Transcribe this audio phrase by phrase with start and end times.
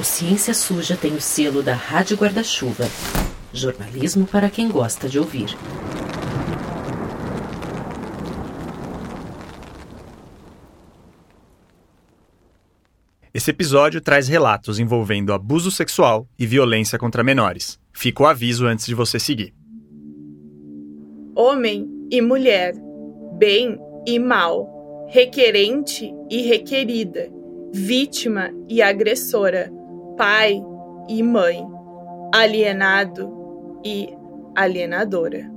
[0.00, 2.86] O Ciência Suja tem o selo da Rádio Guarda-Chuva.
[3.52, 5.54] Jornalismo para quem gosta de ouvir.
[13.34, 17.78] Esse episódio traz relatos envolvendo abuso sexual e violência contra menores.
[17.92, 19.52] Fica o aviso antes de você seguir.
[21.36, 22.72] Homem e mulher,
[23.36, 27.30] bem e mal, requerente e requerida,
[27.70, 29.70] vítima e agressora,
[30.20, 30.62] pai
[31.08, 31.66] e mãe,
[32.34, 34.06] alienado e
[34.54, 35.50] alienadora.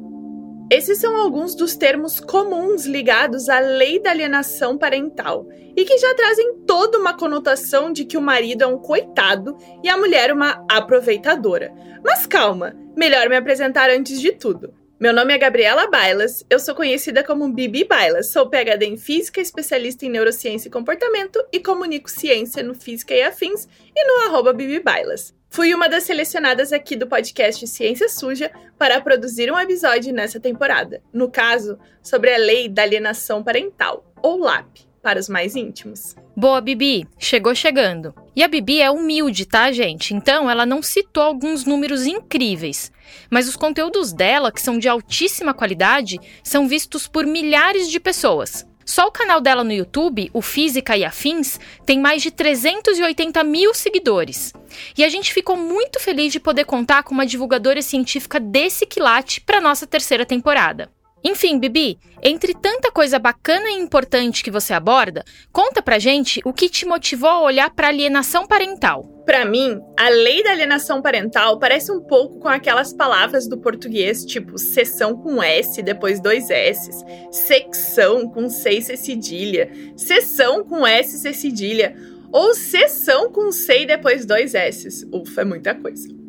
[0.71, 5.45] Esses são alguns dos termos comuns ligados à lei da alienação parental
[5.75, 9.89] e que já trazem toda uma conotação de que o marido é um coitado e
[9.89, 11.73] a mulher uma aproveitadora.
[12.01, 14.73] Mas calma, melhor me apresentar antes de tudo.
[15.03, 19.41] Meu nome é Gabriela Bailas, eu sou conhecida como Bibi Bailas, sou PhD em Física,
[19.41, 24.53] especialista em Neurociência e Comportamento e comunico ciência no Física e Afins e no arroba
[24.53, 25.35] Bibi Bailas.
[25.49, 31.01] Fui uma das selecionadas aqui do podcast Ciência Suja para produzir um episódio nessa temporada,
[31.11, 36.15] no caso, sobre a Lei da Alienação Parental, ou LAP para os mais íntimos.
[36.35, 38.15] Boa, Bibi, chegou chegando.
[38.33, 40.13] E a Bibi é humilde, tá, gente?
[40.13, 42.91] Então ela não citou alguns números incríveis.
[43.29, 48.65] Mas os conteúdos dela, que são de altíssima qualidade, são vistos por milhares de pessoas.
[48.85, 53.73] Só o canal dela no YouTube, o Física e Afins, tem mais de 380 mil
[53.73, 54.53] seguidores.
[54.97, 59.41] E a gente ficou muito feliz de poder contar com uma divulgadora científica desse quilate
[59.41, 60.89] para nossa terceira temporada.
[61.23, 66.51] Enfim, Bibi, entre tanta coisa bacana e importante que você aborda, conta pra gente o
[66.51, 69.03] que te motivou a olhar para alienação parental.
[69.25, 74.25] Para mim, a lei da alienação parental parece um pouco com aquelas palavras do português,
[74.25, 76.91] tipo sessão com S depois dois S,
[77.31, 81.95] secção com e C cedilha, sessão com S C cedilha,
[82.33, 85.07] ou sessão com C depois dois S.
[85.09, 86.22] Ufa, é muita coisa.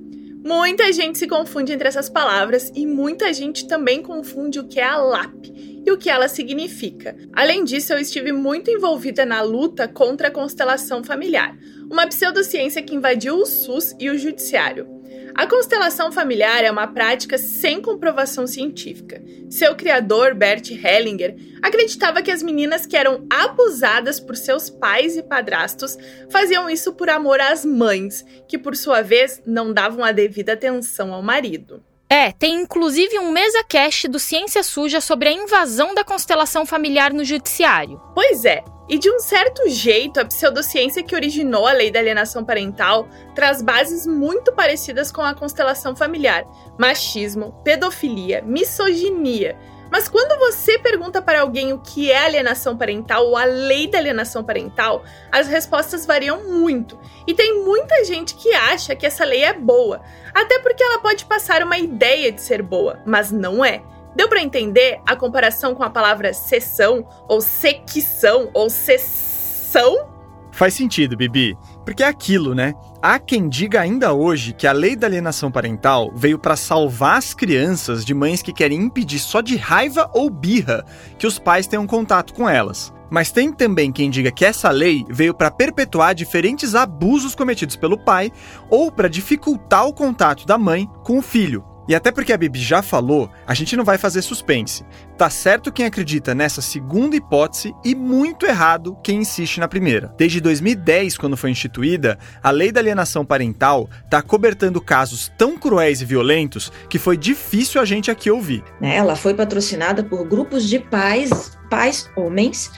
[0.45, 4.85] Muita gente se confunde entre essas palavras e muita gente também confunde o que é
[4.85, 5.47] a LAP
[5.87, 7.17] e o que ela significa.
[7.33, 11.57] Além disso, eu estive muito envolvida na luta contra a constelação familiar,
[11.91, 14.87] uma pseudociência que invadiu o SUS e o judiciário.
[15.35, 19.23] A constelação familiar é uma prática sem comprovação científica.
[19.51, 25.23] Seu criador, Bert Hellinger, acreditava que as meninas que eram abusadas por seus pais e
[25.23, 25.99] padrastos
[26.31, 31.13] faziam isso por amor às mães, que por sua vez não davam a devida atenção
[31.13, 31.83] ao marido.
[32.15, 37.13] É, tem inclusive um mesa cast do Ciência Suja sobre a invasão da constelação familiar
[37.13, 38.01] no judiciário.
[38.15, 42.45] Pois é, e de um certo jeito, a pseudociência que originou a lei da alienação
[42.45, 46.45] parental traz bases muito parecidas com a constelação familiar:
[46.79, 49.59] machismo, pedofilia, misoginia.
[49.91, 53.99] Mas quando você pergunta para alguém o que é alienação parental ou a lei da
[53.99, 56.99] alienação parental, as respostas variam muito.
[57.27, 60.03] E tem muita gente que acha que essa lei é boa,
[60.35, 63.83] até porque ela pode passar uma ideia de ser boa, mas não é.
[64.15, 70.09] Deu para entender a comparação com a palavra sessão, ou sequição, ou sessão?
[70.53, 71.59] Faz sentido, Bibi.
[71.85, 72.75] Porque é aquilo, né?
[73.07, 77.35] Há quem diga ainda hoje que a lei da alienação parental veio para salvar as
[77.35, 80.87] crianças de mães que querem impedir só de raiva ou birra
[81.19, 82.95] que os pais tenham contato com elas.
[83.11, 87.99] Mas tem também quem diga que essa lei veio para perpetuar diferentes abusos cometidos pelo
[87.99, 88.33] pai
[88.71, 91.74] ou para dificultar o contato da mãe com o filho.
[91.89, 94.85] E até porque a Bibi já falou, a gente não vai fazer suspense.
[95.19, 100.15] Tá certo quem acredita nessa segunda hipótese e muito errado quem insiste na primeira.
[100.17, 106.01] Desde 2010, quando foi instituída, a lei da alienação parental tá cobertando casos tão cruéis
[106.01, 108.65] e violentos que foi difícil a gente aqui ouvir.
[108.81, 112.71] Né, ela foi patrocinada por grupos de pais, pais homens,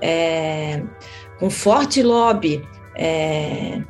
[0.00, 0.82] é,
[1.38, 2.62] com forte lobby
[2.96, 3.82] é,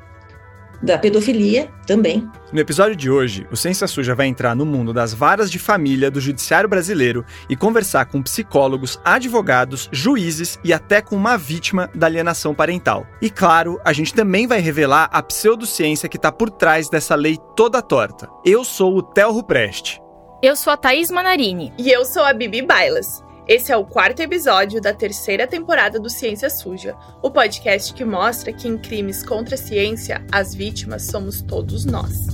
[0.82, 2.28] da pedofilia também.
[2.52, 6.10] No episódio de hoje, o Ciência Suja vai entrar no mundo das varas de família
[6.10, 12.06] do judiciário brasileiro e conversar com psicólogos, advogados, juízes e até com uma vítima da
[12.06, 13.06] alienação parental.
[13.20, 17.38] E claro, a gente também vai revelar a pseudociência que está por trás dessa lei
[17.56, 18.28] toda torta.
[18.44, 20.00] Eu sou o Theo Rupreste.
[20.42, 21.72] Eu sou a Thaís Manarini.
[21.78, 23.22] E eu sou a Bibi Bailas.
[23.46, 28.52] Esse é o quarto episódio da terceira temporada do Ciência Suja, o podcast que mostra
[28.52, 32.28] que em crimes contra a ciência, as vítimas somos todos nós.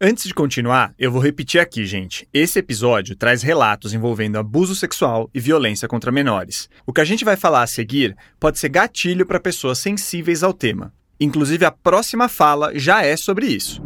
[0.00, 2.28] Antes de continuar, eu vou repetir aqui, gente.
[2.32, 6.68] Esse episódio traz relatos envolvendo abuso sexual e violência contra menores.
[6.86, 10.52] O que a gente vai falar a seguir pode ser gatilho para pessoas sensíveis ao
[10.52, 10.92] tema.
[11.18, 13.82] Inclusive, a próxima fala já é sobre isso.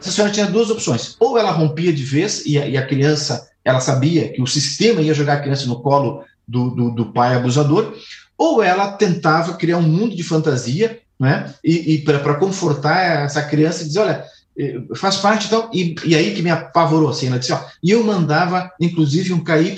[0.00, 1.16] Essa senhora tinha duas opções.
[1.18, 5.02] Ou ela rompia de vez e a, e a criança, ela sabia que o sistema
[5.02, 7.96] ia jogar a criança no colo do, do, do pai abusador,
[8.36, 11.52] ou ela tentava criar um mundo de fantasia né?
[11.64, 14.24] E, e para confortar essa criança, dizer, olha,
[14.58, 17.90] eh, faz parte então, e, e aí que me apavorou, assim, ela disse, ó, e
[17.90, 19.76] eu mandava, inclusive, um KY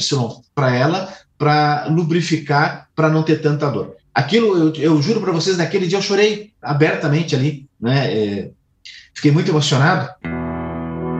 [0.54, 3.96] para ela, para lubrificar, para não ter tanta dor.
[4.14, 8.12] Aquilo, eu, eu juro para vocês, naquele dia eu chorei abertamente ali, né?
[8.12, 8.50] É,
[9.14, 10.10] fiquei muito emocionado.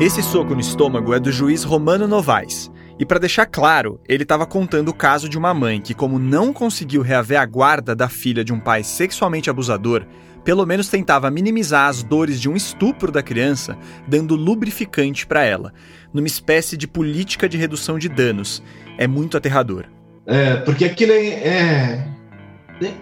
[0.00, 2.70] Esse soco no estômago é do juiz Romano Novaes.
[3.00, 6.52] E para deixar claro, ele estava contando o caso de uma mãe que, como não
[6.52, 10.04] conseguiu reaver a guarda da filha de um pai sexualmente abusador,
[10.44, 13.74] pelo menos tentava minimizar as dores de um estupro da criança,
[14.06, 15.72] dando lubrificante para ela,
[16.12, 18.62] numa espécie de política de redução de danos.
[18.98, 19.86] É muito aterrador.
[20.26, 22.06] É, porque aquilo é, é,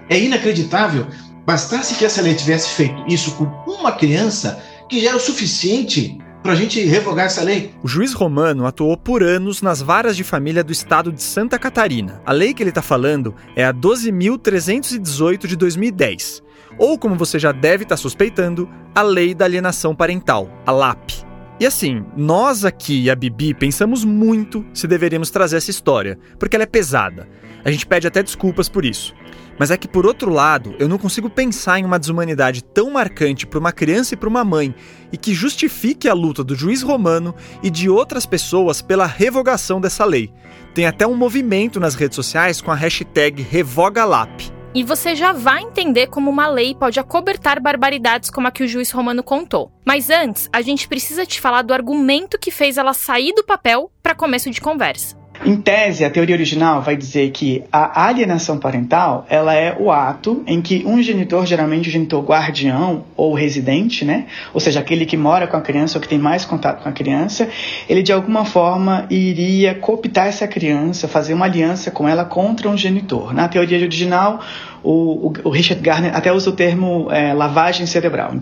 [0.09, 1.09] é inacreditável.
[1.45, 6.19] Bastasse que essa lei tivesse feito isso com uma criança, que já era o suficiente
[6.43, 7.75] para a gente revogar essa lei.
[7.82, 12.23] O juiz romano atuou por anos nas varas de família do estado de Santa Catarina.
[12.25, 16.43] A lei que ele está falando é a 12.318 de 2010.
[16.79, 21.18] Ou, como você já deve estar tá suspeitando, a Lei da Alienação Parental, a LAP.
[21.61, 26.55] E assim, nós aqui e a Bibi pensamos muito se deveríamos trazer essa história, porque
[26.55, 27.29] ela é pesada.
[27.65, 29.13] A gente pede até desculpas por isso.
[29.59, 33.45] Mas é que, por outro lado, eu não consigo pensar em uma desumanidade tão marcante
[33.45, 34.73] para uma criança e para uma mãe
[35.13, 40.05] e que justifique a luta do juiz romano e de outras pessoas pela revogação dessa
[40.05, 40.33] lei.
[40.75, 44.58] Tem até um movimento nas redes sociais com a hashtag RevogaLap.
[44.75, 48.69] E você já vai entender como uma lei pode acobertar barbaridades como a que o
[48.69, 49.73] juiz romano contou.
[49.85, 53.91] Mas antes, a gente precisa te falar do argumento que fez ela sair do papel
[54.03, 55.18] para começo de conversa.
[55.44, 60.43] Em tese, a teoria original vai dizer que a alienação parental ela é o ato
[60.46, 65.17] em que um genitor, geralmente o genitor guardião ou residente, né, ou seja, aquele que
[65.17, 67.49] mora com a criança ou que tem mais contato com a criança,
[67.88, 72.76] ele de alguma forma iria cooptar essa criança, fazer uma aliança com ela contra um
[72.76, 73.32] genitor.
[73.32, 74.40] Na teoria original,
[74.82, 78.35] o, o, Richard Gardner até usa o termo é, lavagem cerebral.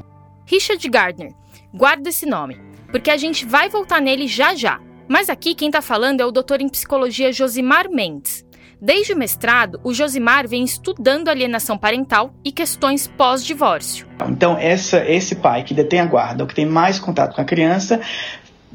[0.47, 1.33] Richard Gardner,
[1.75, 2.57] guarda esse nome,
[2.91, 4.86] porque a gente vai voltar nele já já.
[5.09, 8.45] Mas aqui quem está falando é o doutor em psicologia Josimar Mendes.
[8.81, 14.07] Desde o mestrado, o Josimar vem estudando alienação parental e questões pós-divórcio.
[14.29, 17.45] Então, essa, esse pai que detém a guarda, ou que tem mais contato com a
[17.45, 18.01] criança,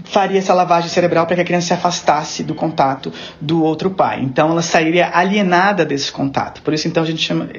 [0.05, 4.21] faria essa lavagem cerebral para que a criança se afastasse do contato do outro pai.
[4.23, 6.61] Então ela sairia alienada desse contato.
[6.61, 7.49] Por isso então a gente chama,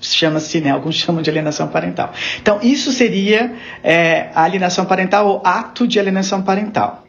[0.00, 2.12] chama-se, né, alguns chamam de alienação parental.
[2.40, 7.04] Então isso seria é, alienação parental ou ato de alienação parental.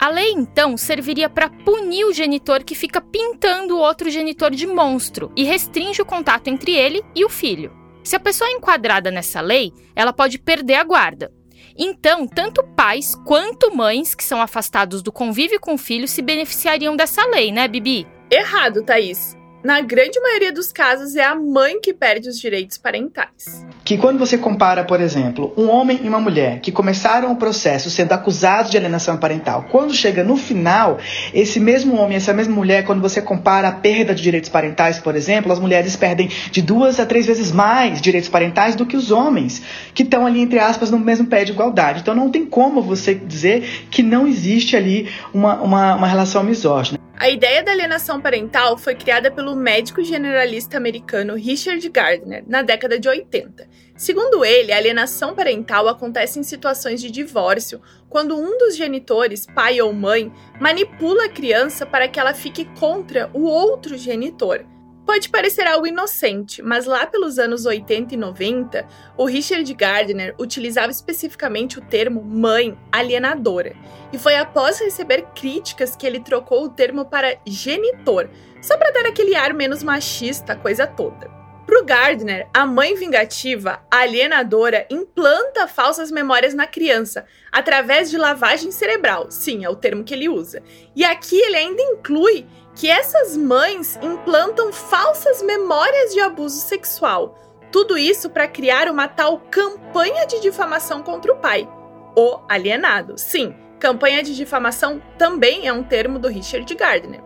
[0.00, 4.66] A lei, então, serviria para punir o genitor que fica pintando o outro genitor de
[4.66, 7.70] monstro e restringe o contato entre ele e o filho.
[8.02, 11.30] Se a pessoa é enquadrada nessa lei, ela pode perder a guarda.
[11.76, 16.96] Então, tanto pais quanto mães que são afastados do convívio com o filho se beneficiariam
[16.96, 18.06] dessa lei, né, Bibi?
[18.30, 23.66] Errado, Thaís na grande maioria dos casos, é a mãe que perde os direitos parentais.
[23.84, 27.90] Que quando você compara, por exemplo, um homem e uma mulher que começaram o processo
[27.90, 30.98] sendo acusados de alienação parental, quando chega no final,
[31.34, 35.14] esse mesmo homem, essa mesma mulher, quando você compara a perda de direitos parentais, por
[35.14, 39.10] exemplo, as mulheres perdem de duas a três vezes mais direitos parentais do que os
[39.10, 39.62] homens,
[39.92, 42.00] que estão ali, entre aspas, no mesmo pé de igualdade.
[42.00, 46.98] Então não tem como você dizer que não existe ali uma, uma, uma relação misógina.
[47.20, 52.98] A ideia da alienação parental foi criada pelo médico generalista americano Richard Gardner na década
[52.98, 53.68] de 80.
[53.94, 59.82] Segundo ele, a alienação parental acontece em situações de divórcio, quando um dos genitores, pai
[59.82, 64.64] ou mãe, manipula a criança para que ela fique contra o outro genitor.
[65.10, 68.86] Pode parecer algo inocente, mas lá pelos anos 80 e 90,
[69.16, 73.74] o Richard Gardner utilizava especificamente o termo mãe alienadora.
[74.12, 78.30] E foi após receber críticas que ele trocou o termo para genitor,
[78.62, 81.28] só para dar aquele ar menos machista, coisa toda.
[81.70, 88.72] Para o Gardner, a mãe vingativa, alienadora, implanta falsas memórias na criança através de lavagem
[88.72, 89.30] cerebral.
[89.30, 90.62] Sim, é o termo que ele usa.
[90.96, 97.38] E aqui ele ainda inclui que essas mães implantam falsas memórias de abuso sexual.
[97.70, 101.68] Tudo isso para criar uma tal campanha de difamação contra o pai,
[102.16, 103.16] o alienado.
[103.16, 107.22] Sim, campanha de difamação também é um termo do Richard Gardner.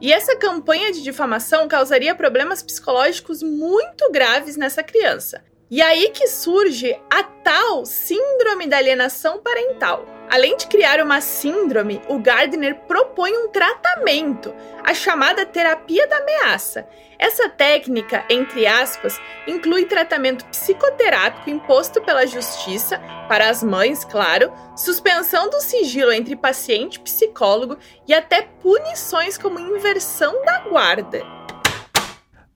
[0.00, 5.42] E essa campanha de difamação causaria problemas psicológicos muito graves nessa criança.
[5.70, 10.17] E aí que surge a tal síndrome da alienação parental.
[10.30, 14.54] Além de criar uma síndrome, o Gardner propõe um tratamento,
[14.84, 16.86] a chamada terapia da ameaça.
[17.18, 25.48] Essa técnica, entre aspas, inclui tratamento psicoterápico imposto pela justiça, para as mães, claro, suspensão
[25.48, 31.22] do sigilo entre paciente e psicólogo e até punições como inversão da guarda.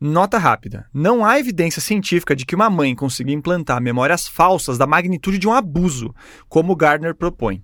[0.05, 4.85] Nota rápida: não há evidência científica de que uma mãe consiga implantar memórias falsas da
[4.85, 6.13] magnitude de um abuso,
[6.49, 7.63] como Gardner propõe.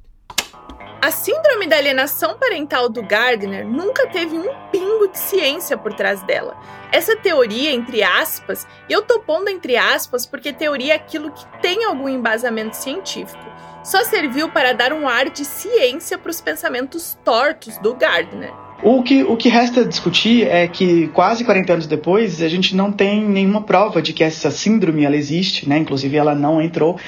[1.02, 6.22] A síndrome da alienação parental do Gardner nunca teve um pingo de ciência por trás
[6.22, 6.56] dela.
[6.92, 11.44] Essa teoria, entre aspas, e eu tô pondo entre aspas porque teoria é aquilo que
[11.60, 13.44] tem algum embasamento científico,
[13.82, 18.67] só serviu para dar um ar de ciência para os pensamentos tortos do Gardner.
[18.82, 22.92] O que, o que resta discutir é que quase 40 anos depois a gente não
[22.92, 25.78] tem nenhuma prova de que essa síndrome ela existe, né?
[25.78, 26.98] Inclusive ela não entrou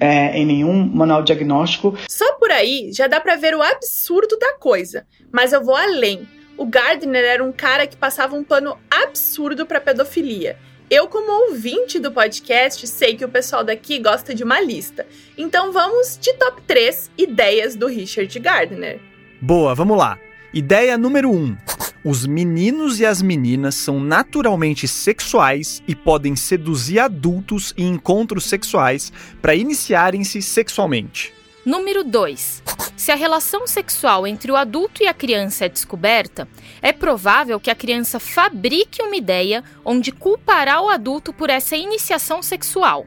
[0.00, 1.94] é, em nenhum manual diagnóstico.
[2.08, 6.26] Só por aí já dá para ver o absurdo da coisa, mas eu vou além.
[6.56, 10.56] O Gardner era um cara que passava um pano absurdo para pedofilia.
[10.90, 15.06] Eu, como ouvinte do podcast, sei que o pessoal daqui gosta de uma lista.
[15.36, 18.98] Então vamos de top 3 ideias do Richard Gardner.
[19.42, 20.18] Boa, vamos lá.
[20.52, 21.34] Ideia número 1.
[21.34, 21.56] Um.
[22.02, 29.12] Os meninos e as meninas são naturalmente sexuais e podem seduzir adultos em encontros sexuais
[29.42, 31.34] para iniciarem-se sexualmente.
[31.66, 32.62] Número 2.
[32.96, 36.48] Se a relação sexual entre o adulto e a criança é descoberta,
[36.80, 42.42] é provável que a criança fabrique uma ideia onde culpará o adulto por essa iniciação
[42.42, 43.06] sexual.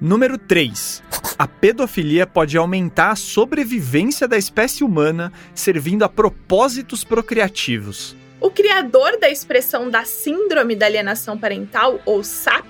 [0.00, 1.02] Número 3.
[1.38, 8.14] A pedofilia pode aumentar a sobrevivência da espécie humana, servindo a propósitos procriativos.
[8.38, 12.66] O criador da expressão da Síndrome da Alienação Parental, ou SAP,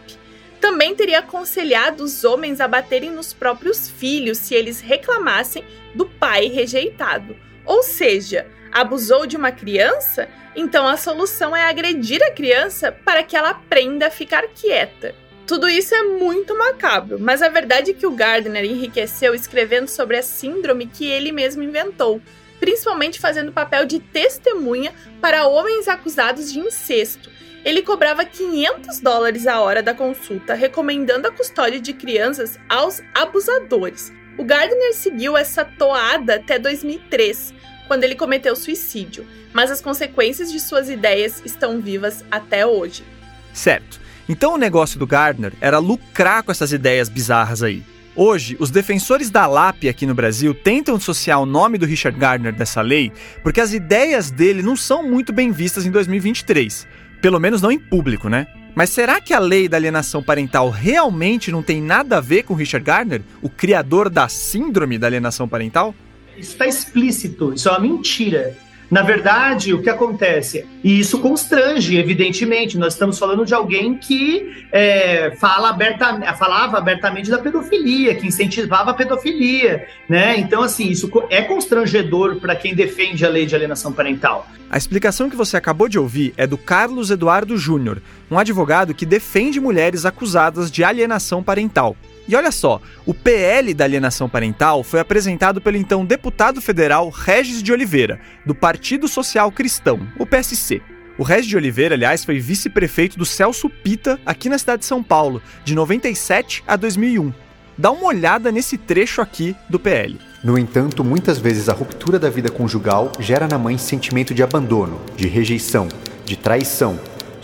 [0.60, 5.64] também teria aconselhado os homens a baterem nos próprios filhos se eles reclamassem
[5.96, 7.36] do pai rejeitado.
[7.64, 10.28] Ou seja, abusou de uma criança?
[10.54, 15.25] Então a solução é agredir a criança para que ela aprenda a ficar quieta.
[15.46, 20.16] Tudo isso é muito macabro, mas a verdade é que o Gardner enriqueceu escrevendo sobre
[20.16, 22.20] a síndrome que ele mesmo inventou,
[22.58, 27.30] principalmente fazendo papel de testemunha para homens acusados de incesto.
[27.64, 34.12] Ele cobrava 500 dólares a hora da consulta, recomendando a custódia de crianças aos abusadores.
[34.36, 37.54] O Gardner seguiu essa toada até 2003,
[37.86, 43.04] quando ele cometeu suicídio, mas as consequências de suas ideias estão vivas até hoje.
[43.52, 44.05] Certo.
[44.28, 47.82] Então o negócio do Gardner era lucrar com essas ideias bizarras aí.
[48.14, 52.54] Hoje, os defensores da LAP aqui no Brasil tentam dissociar o nome do Richard Gardner
[52.54, 56.86] dessa lei porque as ideias dele não são muito bem vistas em 2023.
[57.20, 58.46] Pelo menos não em público, né?
[58.74, 62.54] Mas será que a lei da alienação parental realmente não tem nada a ver com
[62.54, 65.94] Richard Gardner, o criador da síndrome da alienação parental?
[66.36, 68.54] Está explícito, isso é uma mentira.
[68.90, 70.64] Na verdade, o que acontece?
[70.82, 72.78] E isso constrange, evidentemente.
[72.78, 78.92] Nós estamos falando de alguém que é, fala aberta, falava abertamente da pedofilia, que incentivava
[78.92, 80.38] a pedofilia, né?
[80.38, 84.46] Então, assim, isso é constrangedor para quem defende a lei de alienação parental.
[84.70, 88.00] A explicação que você acabou de ouvir é do Carlos Eduardo Júnior,
[88.30, 91.96] um advogado que defende mulheres acusadas de alienação parental.
[92.28, 97.62] E olha só, o PL da alienação parental foi apresentado pelo então deputado federal Regis
[97.62, 100.82] de Oliveira, do Partido Social Cristão, o PSC.
[101.18, 105.02] O Regis de Oliveira, aliás, foi vice-prefeito do Celso Pita aqui na cidade de São
[105.02, 107.32] Paulo, de 97 a 2001.
[107.78, 110.18] Dá uma olhada nesse trecho aqui do PL.
[110.42, 115.00] No entanto, muitas vezes a ruptura da vida conjugal gera na mãe sentimento de abandono,
[115.16, 115.88] de rejeição,
[116.24, 116.98] de traição,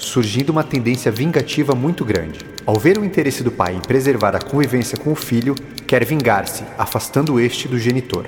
[0.05, 2.41] surgindo uma tendência vingativa muito grande.
[2.67, 5.55] Ao ver o interesse do pai em preservar a convivência com o filho,
[5.87, 8.27] quer vingar-se, afastando este do genitor.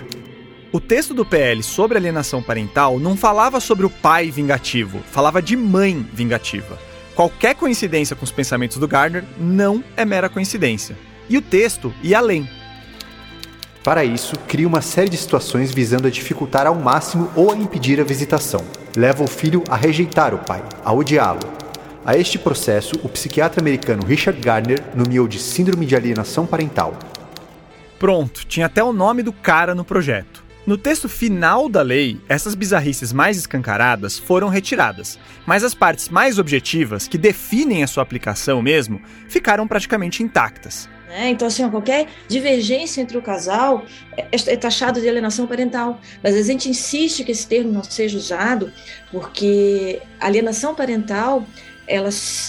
[0.73, 5.57] O texto do PL sobre alienação parental não falava sobre o pai vingativo, falava de
[5.57, 6.79] mãe vingativa.
[7.15, 10.97] Qualquer coincidência com os pensamentos do Gardner não é mera coincidência.
[11.29, 12.49] E o texto ia além.
[13.85, 18.01] Para isso, cria uma série de situações visando a dificultar ao máximo ou a impedir
[18.01, 18.65] a visitação.
[18.97, 21.64] Leva o filho a rejeitar o pai, a odiá-lo,
[22.05, 26.99] a este processo, o psiquiatra americano Richard Gardner nomeou de Síndrome de Alienação Parental.
[27.99, 30.45] Pronto, tinha até o nome do cara no projeto.
[30.67, 36.39] No texto final da lei, essas bizarrices mais escancaradas foram retiradas, mas as partes mais
[36.39, 40.89] objetivas, que definem a sua aplicação mesmo, ficaram praticamente intactas.
[41.11, 43.85] É, então, assim, qualquer divergência entre o casal
[44.17, 46.01] é, é taxado de alienação parental.
[46.23, 48.73] Mas a gente insiste que esse termo não seja usado,
[49.13, 51.47] porque alienação parental
[51.87, 52.09] ela,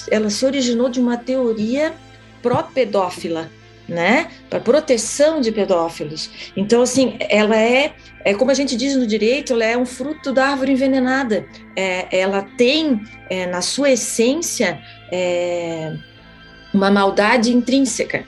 [0.09, 1.93] ela se originou de uma teoria
[2.41, 3.49] pró-pedófila,
[3.87, 4.29] né?
[4.49, 6.29] Para proteção de pedófilos.
[6.55, 10.31] Então, assim, ela é, é como a gente diz no direito, ela é um fruto
[10.31, 11.45] da árvore envenenada.
[11.75, 14.79] É, ela tem é, na sua essência
[15.11, 15.93] é,
[16.73, 18.25] uma maldade intrínseca.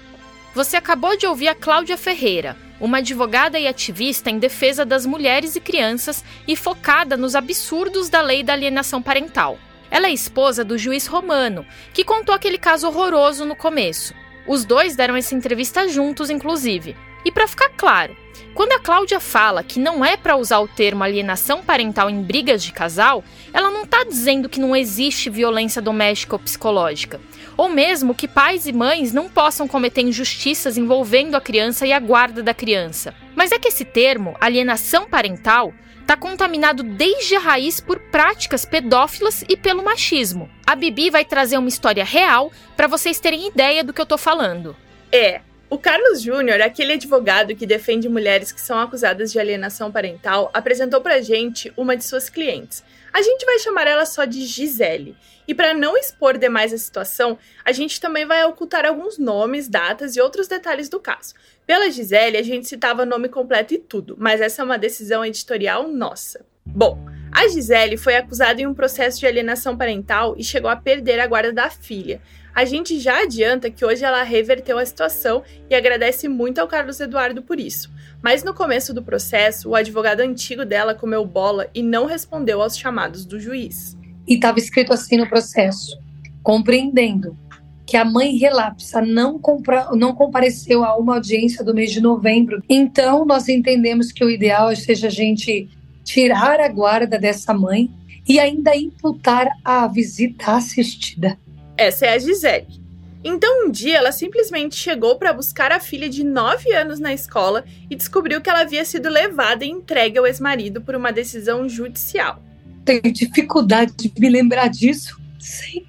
[0.54, 5.56] Você acabou de ouvir a Cláudia Ferreira, uma advogada e ativista em defesa das mulheres
[5.56, 9.60] e crianças e focada nos absurdos da lei da alienação parental.
[9.90, 14.14] Ela é esposa do juiz Romano, que contou aquele caso horroroso no começo.
[14.48, 16.96] Os dois deram essa entrevista juntos, inclusive.
[17.26, 18.16] E para ficar claro,
[18.54, 22.64] quando a Cláudia fala que não é para usar o termo alienação parental em brigas
[22.64, 27.20] de casal, ela não está dizendo que não existe violência doméstica ou psicológica,
[27.56, 32.00] ou mesmo que pais e mães não possam cometer injustiças envolvendo a criança e a
[32.00, 33.14] guarda da criança.
[33.36, 35.74] Mas é que esse termo, alienação parental,
[36.08, 40.50] está contaminado desde a raiz por práticas pedófilas e pelo machismo.
[40.66, 44.18] A Bibi vai trazer uma história real para vocês terem ideia do que eu tô
[44.18, 44.74] falando.
[45.12, 50.50] É, o Carlos Júnior, aquele advogado que defende mulheres que são acusadas de alienação parental,
[50.54, 52.84] apresentou pra gente uma de suas clientes.
[53.12, 55.16] A gente vai chamar ela só de Gisele.
[55.46, 60.16] E para não expor demais a situação, a gente também vai ocultar alguns nomes, datas
[60.16, 61.34] e outros detalhes do caso.
[61.66, 65.88] Pela Gisele, a gente citava nome completo e tudo, mas essa é uma decisão editorial
[65.90, 66.46] nossa.
[66.66, 66.98] Bom,
[67.32, 71.28] a Gisele foi acusada em um processo de alienação parental e chegou a perder a
[71.28, 72.22] guarda da filha.
[72.58, 77.00] A gente já adianta que hoje ela reverteu a situação e agradece muito ao Carlos
[77.00, 77.88] Eduardo por isso.
[78.20, 82.76] Mas no começo do processo, o advogado antigo dela comeu bola e não respondeu aos
[82.76, 83.96] chamados do juiz.
[84.28, 86.00] E estava escrito assim no processo:
[86.42, 87.38] compreendendo
[87.86, 92.64] que a mãe relapsa não, compra, não compareceu a uma audiência do mês de novembro.
[92.68, 95.70] Então, nós entendemos que o ideal seja a gente
[96.04, 97.88] tirar a guarda dessa mãe
[98.28, 101.38] e ainda imputar a visita assistida.
[101.78, 102.88] Essa é a Gisele.
[103.24, 107.66] Então, um dia, ela simplesmente chegou para buscar a filha de 9 anos na escola
[107.90, 112.42] e descobriu que ela havia sido levada e entregue ao ex-marido por uma decisão judicial.
[112.86, 115.86] Tenho dificuldade de me lembrar disso sem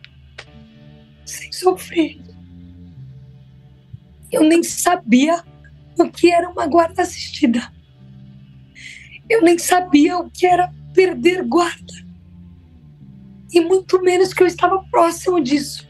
[1.25, 2.19] sem sofrer.
[4.33, 5.43] Eu nem sabia
[5.99, 7.71] o que era uma guarda assistida.
[9.29, 12.08] Eu nem sabia o que era perder guarda.
[13.53, 15.89] E muito menos que eu estava próximo disso.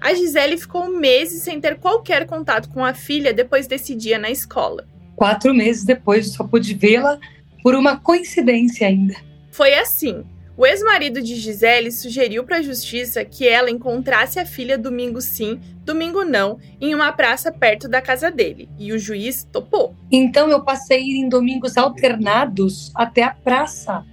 [0.00, 4.30] A Gisele ficou meses sem ter qualquer contato com a filha depois desse dia na
[4.30, 4.86] escola.
[5.14, 7.18] Quatro meses depois, só pude vê-la
[7.62, 9.14] por uma coincidência ainda.
[9.50, 10.24] Foi assim.
[10.56, 15.58] O ex-marido de Gisele sugeriu para a justiça que ela encontrasse a filha domingo sim,
[15.84, 19.94] domingo não, em uma praça perto da casa dele, e o juiz topou.
[20.12, 24.04] Então eu passei em domingos alternados até a praça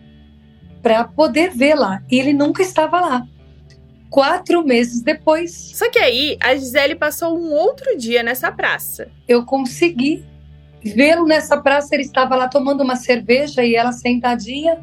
[0.82, 3.28] para poder vê-la, e ele nunca estava lá.
[4.10, 5.52] Quatro meses depois.
[5.76, 9.10] Só que aí a Gisele passou um outro dia nessa praça.
[9.28, 10.26] Eu consegui
[10.84, 14.80] vê-lo nessa praça, ele estava lá tomando uma cerveja e ela sentadinha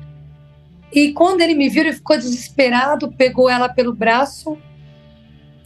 [0.94, 4.56] e quando ele me viu, ele ficou desesperado, pegou ela pelo braço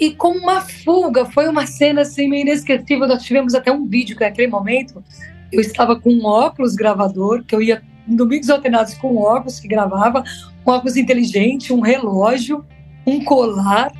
[0.01, 3.07] e com uma fuga, foi uma cena assim meio inesquecível.
[3.07, 5.05] Nós tivemos até um vídeo que naquele momento
[5.53, 7.83] eu estava com um óculos gravador, que eu ia
[8.17, 10.25] domingos alternados com óculos que gravava,
[10.67, 12.65] um óculos inteligente, um relógio,
[13.07, 13.93] um colar.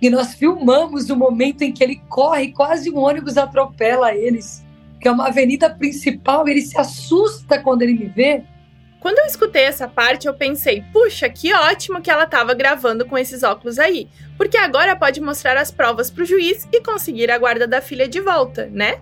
[0.00, 4.64] E nós filmamos o momento em que ele corre, quase um ônibus atropela eles,
[5.00, 8.44] que é uma avenida principal, ele se assusta quando ele me vê
[9.02, 13.18] quando eu escutei essa parte, eu pensei, puxa, que ótimo que ela estava gravando com
[13.18, 17.36] esses óculos aí, porque agora pode mostrar as provas para o juiz e conseguir a
[17.36, 19.00] guarda da filha de volta, né?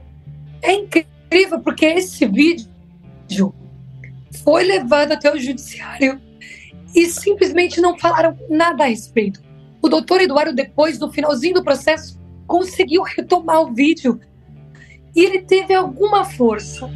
[0.62, 2.66] É incrível, porque esse vídeo
[4.44, 6.20] foi levado até o judiciário
[6.94, 9.40] e simplesmente não falaram nada a respeito.
[9.82, 14.20] O doutor Eduardo, depois, no finalzinho do processo, conseguiu retomar o vídeo
[15.14, 16.90] e ele teve alguma força.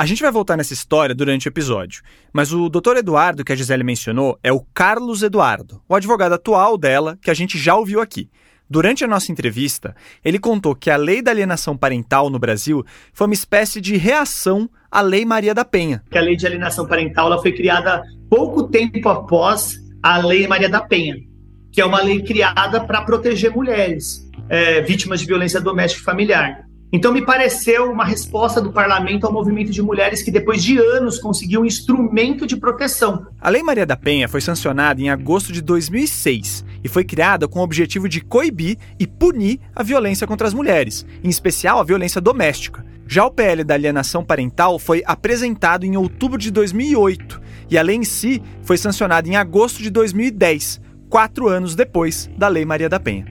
[0.00, 2.96] A gente vai voltar nessa história durante o episódio, mas o Dr.
[2.96, 7.34] Eduardo que a Gisele mencionou é o Carlos Eduardo, o advogado atual dela, que a
[7.34, 8.30] gente já ouviu aqui.
[8.70, 13.26] Durante a nossa entrevista, ele contou que a lei da alienação parental no Brasil foi
[13.26, 16.04] uma espécie de reação à Lei Maria da Penha.
[16.08, 20.68] Que a lei de alienação parental ela foi criada pouco tempo após a Lei Maria
[20.68, 21.16] da Penha,
[21.72, 26.69] que é uma lei criada para proteger mulheres é, vítimas de violência doméstica e familiar.
[26.92, 31.18] Então, me pareceu uma resposta do parlamento ao movimento de mulheres que, depois de anos,
[31.18, 33.26] conseguiu um instrumento de proteção.
[33.40, 37.60] A Lei Maria da Penha foi sancionada em agosto de 2006 e foi criada com
[37.60, 42.20] o objetivo de coibir e punir a violência contra as mulheres, em especial a violência
[42.20, 42.84] doméstica.
[43.06, 47.96] Já o PL da alienação parental foi apresentado em outubro de 2008 E a lei
[47.96, 53.00] em si foi sancionada em agosto de 2010, quatro anos depois da Lei Maria da
[53.00, 53.26] Penha.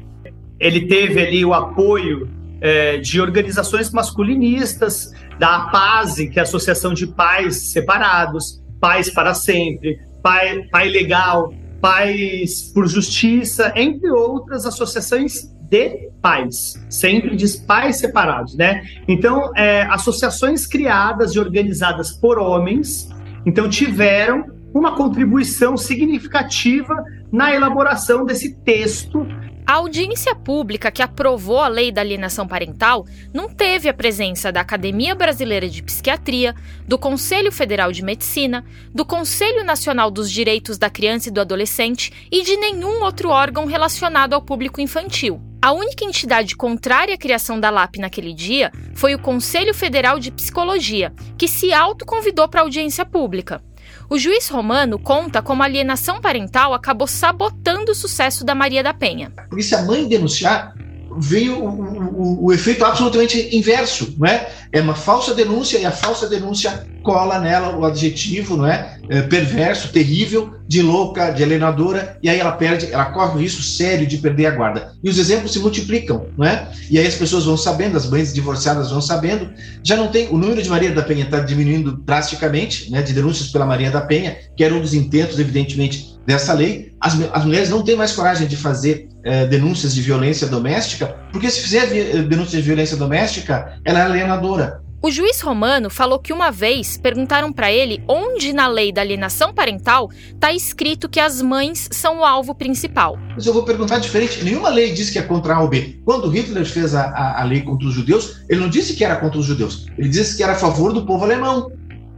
[0.59, 2.29] Ele teve ali o apoio
[2.61, 9.33] é, de organizações masculinistas, da APASE, que é a Associação de Pais Separados, Pais para
[9.33, 17.97] Sempre, Pai, Pai Legal, Pais por Justiça, entre outras associações de pais, sempre diz pais
[17.97, 18.81] separados, né?
[19.07, 23.07] Então, é, associações criadas e organizadas por homens,
[23.45, 29.25] então tiveram uma contribuição significativa na elaboração desse texto
[29.69, 34.61] a audiência pública que aprovou a lei da alienação parental não teve a presença da
[34.61, 36.55] Academia Brasileira de Psiquiatria,
[36.87, 42.11] do Conselho Federal de Medicina, do Conselho Nacional dos Direitos da Criança e do Adolescente
[42.31, 45.39] e de nenhum outro órgão relacionado ao público infantil.
[45.61, 50.31] A única entidade contrária à criação da LAP naquele dia foi o Conselho Federal de
[50.31, 53.61] Psicologia, que se autoconvidou para audiência pública.
[54.11, 58.91] O juiz romano conta como a alienação parental acabou sabotando o sucesso da Maria da
[58.91, 59.31] Penha.
[59.47, 60.73] Porque se a mãe denunciar,
[61.17, 64.49] veio o, o, o, efeito absolutamente inverso, não é?
[64.71, 68.99] É uma falsa denúncia e a falsa denúncia cola nela o adjetivo, não é?
[69.09, 69.21] é?
[69.21, 74.05] perverso, terrível, de louca, de alienadora, e aí ela perde, ela corre o risco sério
[74.05, 74.93] de perder a guarda.
[75.03, 76.69] E os exemplos se multiplicam, não é?
[76.89, 79.49] E aí as pessoas vão sabendo, as mães divorciadas vão sabendo,
[79.83, 83.49] já não tem, o número de Maria da Penha está diminuindo drasticamente, né, de denúncias
[83.49, 86.93] pela Maria da Penha, que era um dos intentos, evidentemente, dessa lei.
[87.01, 91.49] As, as mulheres não têm mais coragem de fazer é, denúncias de violência doméstica, porque
[91.49, 91.87] se fizer
[92.23, 94.79] denúncia de violência doméstica, ela é alienadora.
[95.01, 99.53] O juiz romano falou que uma vez perguntaram para ele onde na lei da alienação
[99.53, 103.17] parental está escrito que as mães são o alvo principal.
[103.33, 104.43] Mas eu vou perguntar diferente.
[104.43, 106.01] Nenhuma lei diz que é contra A ou B.
[106.03, 109.15] Quando Hitler fez a, a, a lei contra os judeus, ele não disse que era
[109.15, 109.87] contra os judeus.
[109.97, 111.71] Ele disse que era a favor do povo alemão.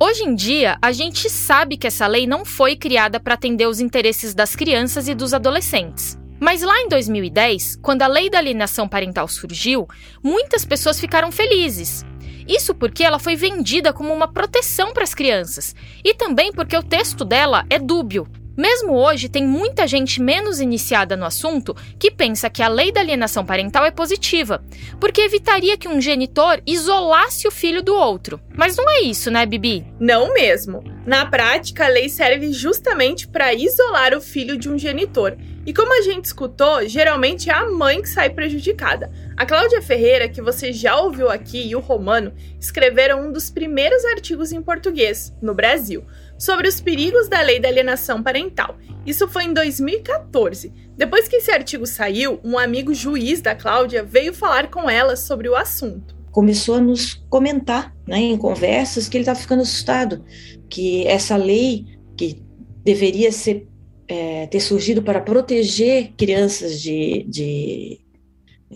[0.04, 3.80] Hoje em dia, a gente sabe que essa lei não foi criada para atender os
[3.80, 6.18] interesses das crianças e dos adolescentes.
[6.40, 9.88] Mas lá em 2010, quando a lei da alienação parental surgiu,
[10.24, 12.04] muitas pessoas ficaram felizes.
[12.48, 16.82] Isso porque ela foi vendida como uma proteção para as crianças e também porque o
[16.82, 18.26] texto dela é dúbio.
[18.56, 23.00] Mesmo hoje, tem muita gente menos iniciada no assunto que pensa que a lei da
[23.00, 24.62] alienação parental é positiva,
[25.00, 28.42] porque evitaria que um genitor isolasse o filho do outro.
[28.54, 29.86] Mas não é isso, né, Bibi?
[30.00, 30.84] Não mesmo.
[31.06, 35.38] Na prática, a lei serve justamente para isolar o filho de um genitor.
[35.66, 39.12] E como a gente escutou, geralmente é a mãe que sai prejudicada.
[39.38, 44.04] A Cláudia Ferreira, que você já ouviu aqui, e o Romano escreveram um dos primeiros
[44.06, 46.04] artigos em português, no Brasil,
[46.42, 48.76] sobre os perigos da lei da alienação parental.
[49.06, 50.74] Isso foi em 2014.
[50.98, 55.48] Depois que esse artigo saiu, um amigo juiz da Cláudia veio falar com ela sobre
[55.48, 56.16] o assunto.
[56.32, 60.26] Começou a nos comentar, né, em conversas, que ele estava ficando assustado,
[60.68, 61.86] que essa lei
[62.18, 62.42] que
[62.84, 63.68] deveria ser
[64.08, 68.00] é, ter surgido para proteger crianças de, de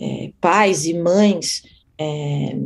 [0.00, 1.62] é, pais e mães
[1.98, 2.56] é,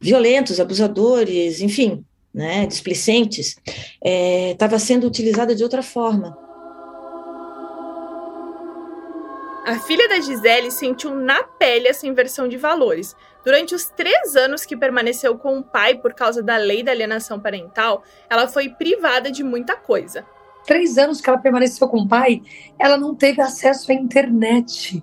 [0.00, 2.02] violentos, abusadores, enfim,
[2.34, 3.56] né, displicentes,
[4.02, 6.36] estava é, sendo utilizada de outra forma.
[9.64, 13.14] A filha da Gisele sentiu na pele essa inversão de valores.
[13.44, 17.38] Durante os três anos que permaneceu com o pai por causa da lei da alienação
[17.38, 20.26] parental, ela foi privada de muita coisa.
[20.66, 22.42] Três anos que ela permaneceu com o pai,
[22.78, 25.02] ela não teve acesso à internet.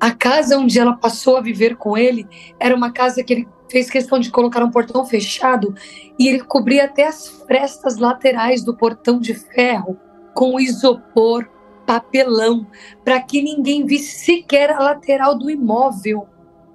[0.00, 2.26] A casa onde ela passou a viver com ele
[2.58, 5.74] era uma casa que ele fez questão de colocar um portão fechado
[6.18, 9.98] e ele cobria até as frestas laterais do portão de ferro
[10.34, 11.48] com isopor,
[11.86, 12.66] papelão,
[13.04, 16.28] para que ninguém visse sequer a lateral do imóvel.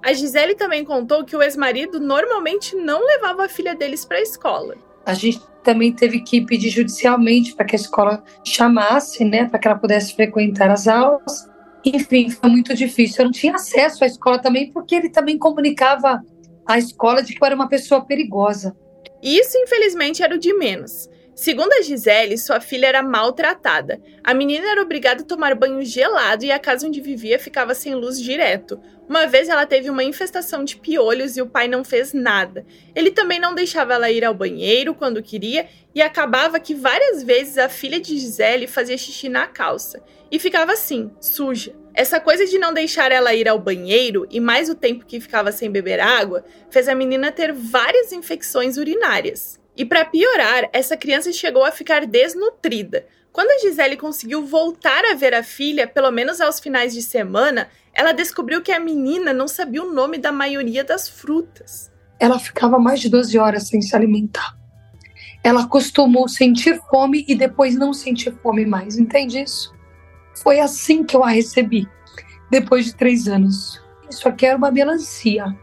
[0.03, 4.21] A Gisele também contou que o ex-marido normalmente não levava a filha deles para a
[4.21, 4.75] escola.
[5.05, 9.67] A gente também teve que pedir judicialmente para que a escola chamasse, né, para que
[9.67, 11.49] ela pudesse frequentar as aulas.
[11.83, 13.21] Enfim, foi muito difícil.
[13.21, 16.21] Eu não tinha acesso à escola também, porque ele também comunicava
[16.67, 18.75] à escola de que eu era uma pessoa perigosa.
[19.23, 21.09] Isso, infelizmente, era o de menos.
[21.33, 24.01] Segundo a Gisele, sua filha era maltratada.
[24.23, 27.93] A menina era obrigada a tomar banho gelado e a casa onde vivia ficava sem
[27.93, 28.79] luz direto.
[29.07, 32.65] Uma vez ela teve uma infestação de piolhos e o pai não fez nada.
[32.95, 37.59] Ele também não deixava ela ir ao banheiro quando queria e acabava que várias vezes
[37.59, 41.75] a filha de Gisele fazia xixi na calça e ficava assim, suja.
[41.97, 45.51] Essa coisa de não deixar ela ir ao banheiro e mais o tempo que ficava
[45.51, 49.59] sem beber água fez a menina ter várias infecções urinárias.
[49.75, 53.07] E para piorar, essa criança chegou a ficar desnutrida.
[53.31, 57.67] Quando a Gisele conseguiu voltar a ver a filha, pelo menos aos finais de semana,
[57.91, 61.91] ela descobriu que a menina não sabia o nome da maioria das frutas.
[62.19, 64.55] Ela ficava mais de 12 horas sem se alimentar.
[65.43, 68.99] ela acostumou sentir fome e depois não sentir fome mais.
[68.99, 69.75] Entende isso?
[70.43, 71.87] Foi assim que eu a recebi,
[72.49, 73.81] depois de três anos.
[74.09, 75.55] Isso aqui era uma melancia.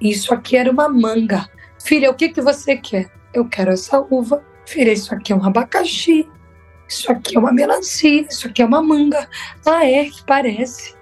[0.00, 1.48] Isso aqui era uma manga.
[1.82, 3.10] Filha, o que, que você quer?
[3.32, 4.44] Eu quero essa uva.
[4.66, 6.28] Filha, isso aqui é um abacaxi.
[6.88, 8.26] Isso aqui é uma melancia.
[8.28, 9.28] Isso aqui é uma manga.
[9.64, 10.98] Ah, é, que parece.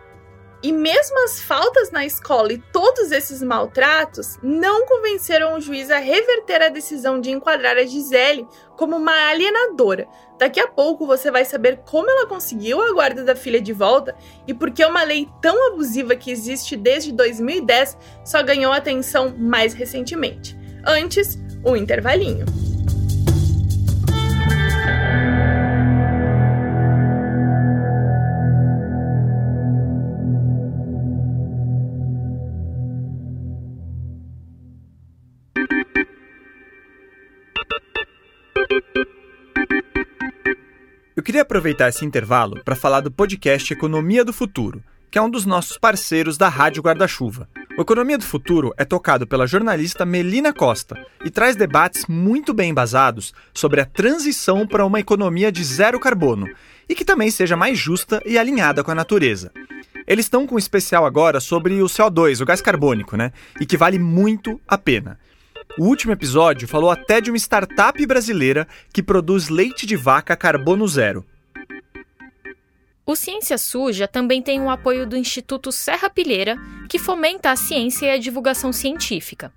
[0.62, 5.98] E mesmo as faltas na escola e todos esses maltratos não convenceram o juiz a
[5.98, 10.09] reverter a decisão de enquadrar a Gisele como uma alienadora.
[10.38, 14.14] Daqui a pouco você vai saber como ela conseguiu a guarda da filha de volta
[14.46, 19.72] e por que uma lei tão abusiva que existe desde 2010 só ganhou atenção mais
[19.72, 20.57] recentemente.
[20.85, 22.65] Antes, o intervalinho.
[41.26, 45.44] Queria aproveitar esse intervalo para falar do podcast Economia do Futuro, que é um dos
[45.44, 47.48] nossos parceiros da Rádio Guarda-Chuva.
[47.76, 52.70] O Economia do Futuro é tocado pela jornalista Melina Costa e traz debates muito bem
[52.70, 56.48] embasados sobre a transição para uma economia de zero carbono
[56.88, 59.50] e que também seja mais justa e alinhada com a natureza.
[60.06, 63.32] Eles estão com um especial agora sobre o CO2, o gás carbônico, né?
[63.60, 65.18] E que vale muito a pena.
[65.79, 70.88] O último episódio falou até de uma startup brasileira que produz leite de vaca carbono
[70.88, 71.24] zero.
[73.09, 76.57] O Ciência Suja também tem o apoio do Instituto Serra Pilheira,
[76.88, 79.52] que fomenta a ciência e a divulgação científica.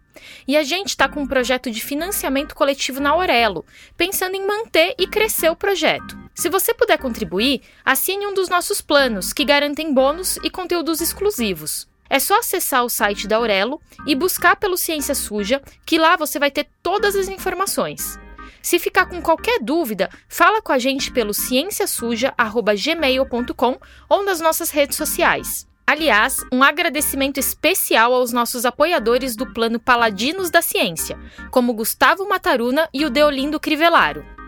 [0.47, 3.65] E a gente está com um projeto de financiamento coletivo na Aurelo,
[3.97, 6.15] pensando em manter e crescer o projeto.
[6.35, 11.88] Se você puder contribuir, assine um dos nossos planos, que garantem bônus e conteúdos exclusivos.
[12.09, 16.39] É só acessar o site da Aurelo e buscar pelo Ciência Suja, que lá você
[16.39, 18.17] vai ter todas as informações.
[18.61, 23.77] Se ficar com qualquer dúvida, fala com a gente pelo cienciasuja@gmail.com
[24.09, 25.67] ou nas nossas redes sociais.
[25.87, 31.17] Aliás, um agradecimento especial aos nossos apoiadores do plano Paladinos da Ciência,
[31.49, 34.38] como Gustavo Mataruna e o Deolindo Crivellaro.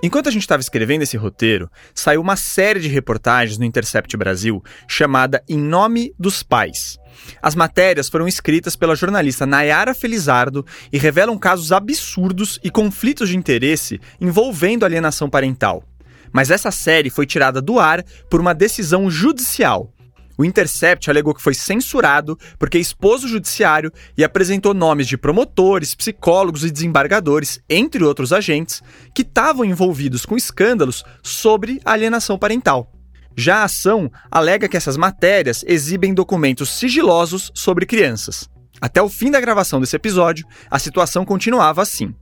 [0.00, 4.62] Enquanto a gente estava escrevendo esse roteiro, saiu uma série de reportagens no Intercept Brasil
[4.86, 6.96] chamada Em Nome dos Pais.
[7.42, 13.36] As matérias foram escritas pela jornalista Nayara Felizardo e revelam casos absurdos e conflitos de
[13.36, 15.82] interesse envolvendo alienação parental.
[16.32, 19.92] Mas essa série foi tirada do ar por uma decisão judicial
[20.38, 25.96] o Intercept alegou que foi censurado porque expôs o judiciário e apresentou nomes de promotores,
[25.96, 28.80] psicólogos e desembargadores, entre outros agentes,
[29.12, 32.92] que estavam envolvidos com escândalos sobre alienação parental.
[33.36, 38.48] Já a ação alega que essas matérias exibem documentos sigilosos sobre crianças.
[38.80, 42.14] Até o fim da gravação desse episódio, a situação continuava assim.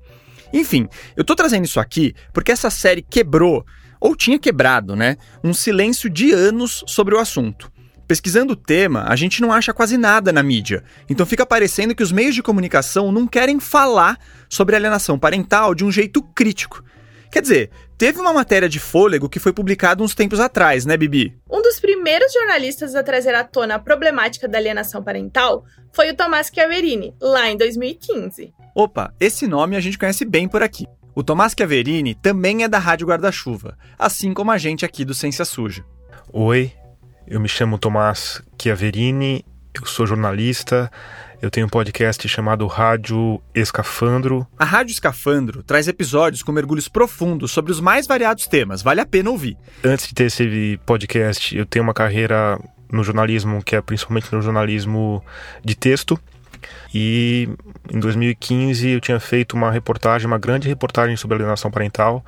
[0.52, 3.64] Enfim, eu tô trazendo isso aqui porque essa série quebrou,
[4.00, 7.70] ou tinha quebrado, né, um silêncio de anos sobre o assunto.
[8.07, 10.85] Pesquisando o tema, a gente não acha quase nada na mídia.
[11.09, 15.85] Então fica parecendo que os meios de comunicação não querem falar sobre alienação parental de
[15.85, 16.85] um jeito crítico.
[17.33, 21.37] Quer dizer, teve uma matéria de fôlego que foi publicada uns tempos atrás, né, Bibi?
[21.51, 26.14] Um dos primeiros jornalistas a trazer à tona a problemática da alienação parental foi o
[26.14, 28.55] Tomás Chiaverini, lá em 2015.
[28.75, 30.87] Opa, esse nome a gente conhece bem por aqui.
[31.14, 35.45] O Tomás Chiaverini também é da Rádio Guarda-Chuva, assim como a gente aqui do Ciência
[35.45, 35.85] Suja.
[36.33, 36.73] Oi,
[37.29, 40.91] eu me chamo Tomás Chiaverini, eu sou jornalista,
[41.43, 44.47] eu tenho um podcast chamado Rádio Escafandro.
[44.59, 49.07] A Rádio Escafandro traz episódios com mergulhos profundos sobre os mais variados temas, vale a
[49.07, 49.57] pena ouvir.
[49.85, 52.59] Antes de ter esse podcast, eu tenho uma carreira
[52.91, 55.23] no jornalismo, que é principalmente no jornalismo
[55.65, 56.19] de texto.
[56.95, 57.49] E
[57.93, 62.25] em 2015 eu tinha feito uma reportagem, uma grande reportagem sobre alienação parental,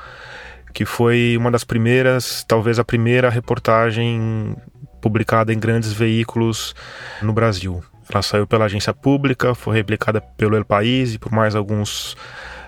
[0.75, 4.55] que foi uma das primeiras, talvez a primeira reportagem
[5.01, 6.75] publicada em grandes veículos
[7.23, 7.83] no Brasil.
[8.11, 12.17] Ela saiu pela agência pública, foi replicada pelo El País e por mais alguns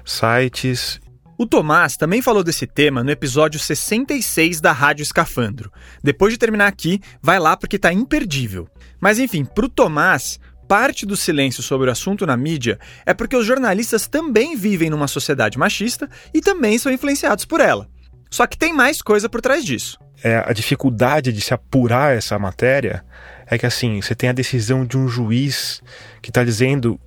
[0.04, 1.00] sites.
[1.38, 5.72] O Tomás também falou desse tema no episódio 66 da Rádio Escafandro.
[6.04, 8.68] Depois de terminar aqui, vai lá porque está imperdível.
[9.00, 10.38] Mas enfim, para o Tomás,
[10.68, 15.08] parte do silêncio sobre o assunto na mídia é porque os jornalistas também vivem numa
[15.08, 17.88] sociedade machista e também são influenciados por ela.
[18.30, 22.38] Só que tem mais coisa por trás disso é, a dificuldade de se apurar essa
[22.38, 23.04] matéria
[23.46, 25.82] é que assim, você tem a decisão de um juiz
[26.22, 27.00] que está dizendo,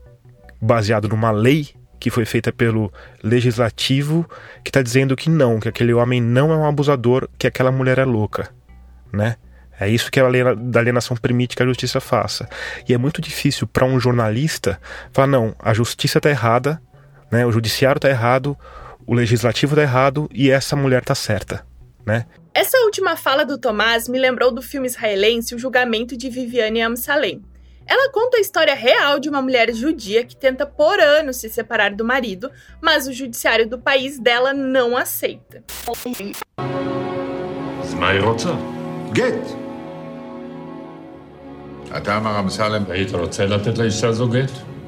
[0.62, 2.92] baseado numa lei, que foi feita pelo
[3.24, 4.30] legislativo,
[4.62, 7.98] que está dizendo que não, que aquele homem não é um abusador, que aquela mulher
[7.98, 8.50] é louca,
[9.12, 9.38] né?
[9.80, 12.48] É isso que a lei da alienação permite que a justiça faça.
[12.88, 14.80] E é muito difícil para um jornalista
[15.12, 16.82] falar: não, a justiça está errada,
[17.32, 17.46] né?
[17.46, 18.58] o judiciário está errado,
[19.06, 21.66] o legislativo está errado e essa mulher está certa
[22.06, 22.26] né?
[22.54, 27.44] Essa última fala do Tomás me lembrou do filme israelense O Julgamento de Viviane Amsalem.
[27.86, 31.94] Ela conta a história real de uma mulher judia que tenta por anos se separar
[31.94, 32.50] do marido,
[32.82, 35.64] mas o judiciário do país dela não aceita.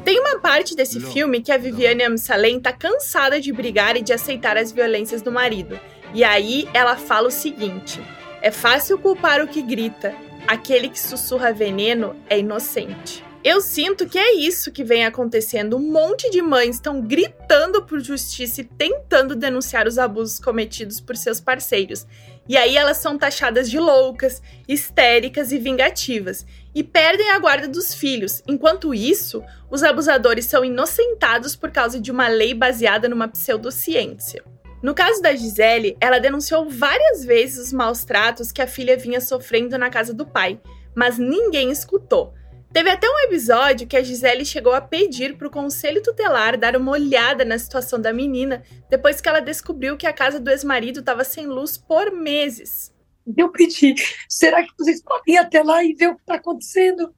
[0.03, 4.13] Tem uma parte desse filme que a Viviane Amsalem tá cansada de brigar e de
[4.13, 5.79] aceitar as violências do marido.
[6.15, 8.01] E aí ela fala o seguinte:
[8.41, 10.15] é fácil culpar o que grita,
[10.47, 13.21] aquele que sussurra veneno é inocente.
[13.43, 15.75] Eu sinto que é isso que vem acontecendo.
[15.75, 21.17] Um monte de mães estão gritando por justiça e tentando denunciar os abusos cometidos por
[21.17, 22.07] seus parceiros.
[22.47, 27.93] E aí elas são taxadas de loucas, histéricas e vingativas e perdem a guarda dos
[27.93, 28.41] filhos.
[28.47, 34.43] Enquanto isso, os abusadores são inocentados por causa de uma lei baseada numa pseudociência.
[34.85, 39.19] No caso da Gisele, ela denunciou várias vezes os maus tratos que a filha vinha
[39.19, 40.61] sofrendo na casa do pai,
[40.95, 42.35] mas ninguém escutou.
[42.71, 46.75] Teve até um episódio que a Gisele chegou a pedir para o conselho tutelar dar
[46.75, 50.99] uma olhada na situação da menina depois que ela descobriu que a casa do ex-marido
[50.99, 52.93] estava sem luz por meses.
[53.35, 53.95] Eu pedi,
[54.29, 57.11] será que vocês podem ir até lá e ver o que está acontecendo?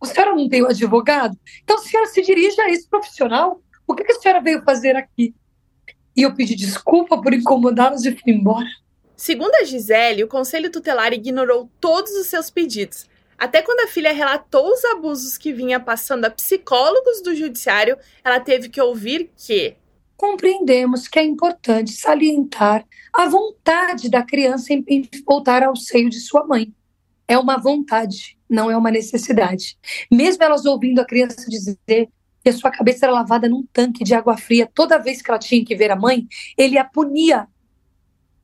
[0.00, 1.36] A senhora não tem um advogado?
[1.64, 3.60] Então a senhora se dirige a esse profissional.
[3.88, 5.34] O que a senhora veio fazer aqui?
[6.16, 8.68] E eu pedi desculpa por incomodá-los e fui embora.
[9.16, 13.06] Segundo a Gisele, o conselho tutelar ignorou todos os seus pedidos
[13.38, 18.40] até quando a filha relatou os abusos que vinha passando a psicólogos do judiciário, ela
[18.40, 19.76] teve que ouvir que
[20.16, 26.46] compreendemos que é importante salientar a vontade da criança em voltar ao seio de sua
[26.46, 26.72] mãe.
[27.26, 29.76] É uma vontade, não é uma necessidade.
[30.10, 32.08] Mesmo elas ouvindo a criança dizer
[32.44, 35.40] que a sua cabeça era lavada num tanque de água fria toda vez que ela
[35.40, 37.48] tinha que ver a mãe, ele a punia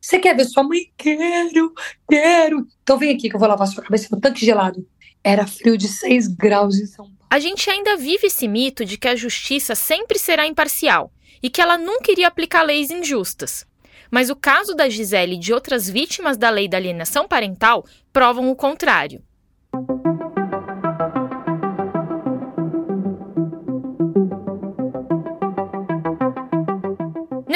[0.00, 0.90] você quer ver sua mãe?
[0.96, 1.74] Quero,
[2.08, 2.66] quero.
[2.82, 4.86] Então vem aqui que eu vou lavar sua cabeça no tanque gelado.
[5.22, 7.20] Era frio de 6 graus em São Paulo.
[7.28, 11.60] A gente ainda vive esse mito de que a justiça sempre será imparcial e que
[11.60, 13.66] ela nunca iria aplicar leis injustas.
[14.10, 18.50] Mas o caso da Gisele e de outras vítimas da lei da alienação parental provam
[18.50, 19.22] o contrário.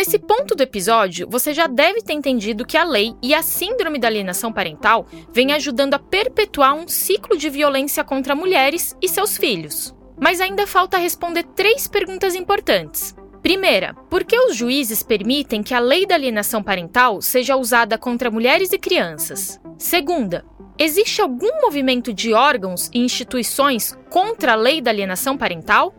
[0.04, 3.98] Nesse ponto do episódio, você já deve ter entendido que a lei e a síndrome
[3.98, 9.38] da alienação parental vêm ajudando a perpetuar um ciclo de violência contra mulheres e seus
[9.38, 9.94] filhos.
[10.20, 13.16] Mas ainda falta responder três perguntas importantes.
[13.40, 18.30] Primeira, por que os juízes permitem que a lei da alienação parental seja usada contra
[18.30, 19.58] mulheres e crianças?
[19.78, 20.44] Segunda,
[20.78, 25.94] existe algum movimento de órgãos e instituições contra a lei da alienação parental?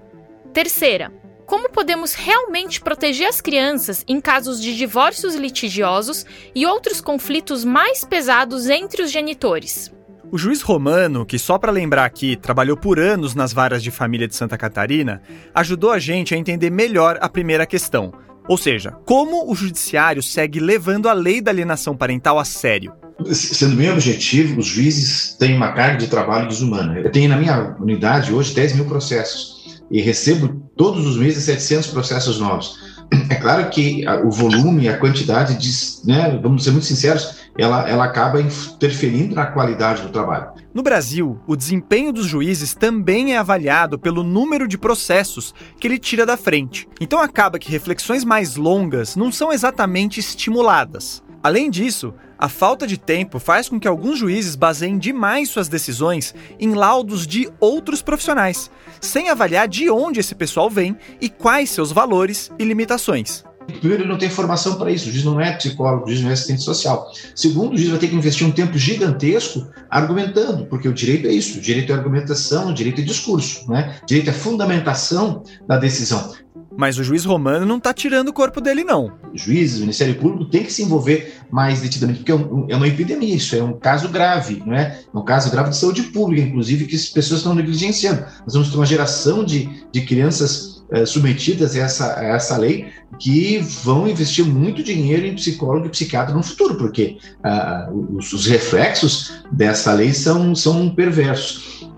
[0.54, 1.12] Terceira,
[1.46, 8.04] como podemos realmente proteger as crianças em casos de divórcios litigiosos e outros conflitos mais
[8.04, 9.94] pesados entre os genitores.
[10.32, 14.28] O juiz romano, que só para lembrar aqui trabalhou por anos nas varas de família
[14.28, 15.22] de Santa Catarina,
[15.54, 18.12] ajudou a gente a entender melhor a primeira questão.
[18.48, 22.94] Ou seja, como o judiciário segue levando a lei da alienação parental a sério.
[23.32, 27.00] Sendo bem objetivo, os juízes têm uma carga de trabalho desumana.
[27.00, 29.55] Eu tenho na minha unidade hoje 10 mil processos
[29.90, 32.78] e recebo todos os meses 700 processos novos.
[33.30, 35.72] É claro que o volume, a quantidade, de,
[36.08, 40.50] né, vamos ser muito sinceros, ela, ela acaba interferindo na qualidade do trabalho.
[40.74, 46.00] No Brasil, o desempenho dos juízes também é avaliado pelo número de processos que ele
[46.00, 46.88] tira da frente.
[47.00, 51.24] Então acaba que reflexões mais longas não são exatamente estimuladas.
[51.42, 56.34] Além disso, a falta de tempo faz com que alguns juízes baseiem demais suas decisões
[56.60, 61.92] em laudos de outros profissionais, sem avaliar de onde esse pessoal vem e quais seus
[61.92, 63.44] valores e limitações.
[63.80, 66.30] Primeiro, ele não tem formação para isso, o juiz não é psicólogo, o juiz não
[66.30, 67.12] é assistente social.
[67.36, 71.32] Segundo, o juiz vai ter que investir um tempo gigantesco argumentando, porque o direito é
[71.32, 74.00] isso, o direito é argumentação, o direito é discurso, né?
[74.04, 76.34] o direito é fundamentação da decisão.
[76.78, 79.14] Mas o juiz romano não está tirando o corpo dele, não.
[79.34, 82.36] Juiz, o Ministério Público tem que se envolver mais detidamente, porque é,
[82.74, 85.00] é uma epidemia, isso é um caso grave, não é?
[85.14, 88.22] É um caso grave de saúde pública, inclusive, que as pessoas estão negligenciando.
[88.46, 92.88] Nós vamos ter uma geração de, de crianças eh, submetidas a essa, a essa lei
[93.20, 98.46] que vão investir muito dinheiro em psicólogo e psiquiatra no futuro, porque ah, os, os
[98.46, 101.90] reflexos dessa lei são, são perversos.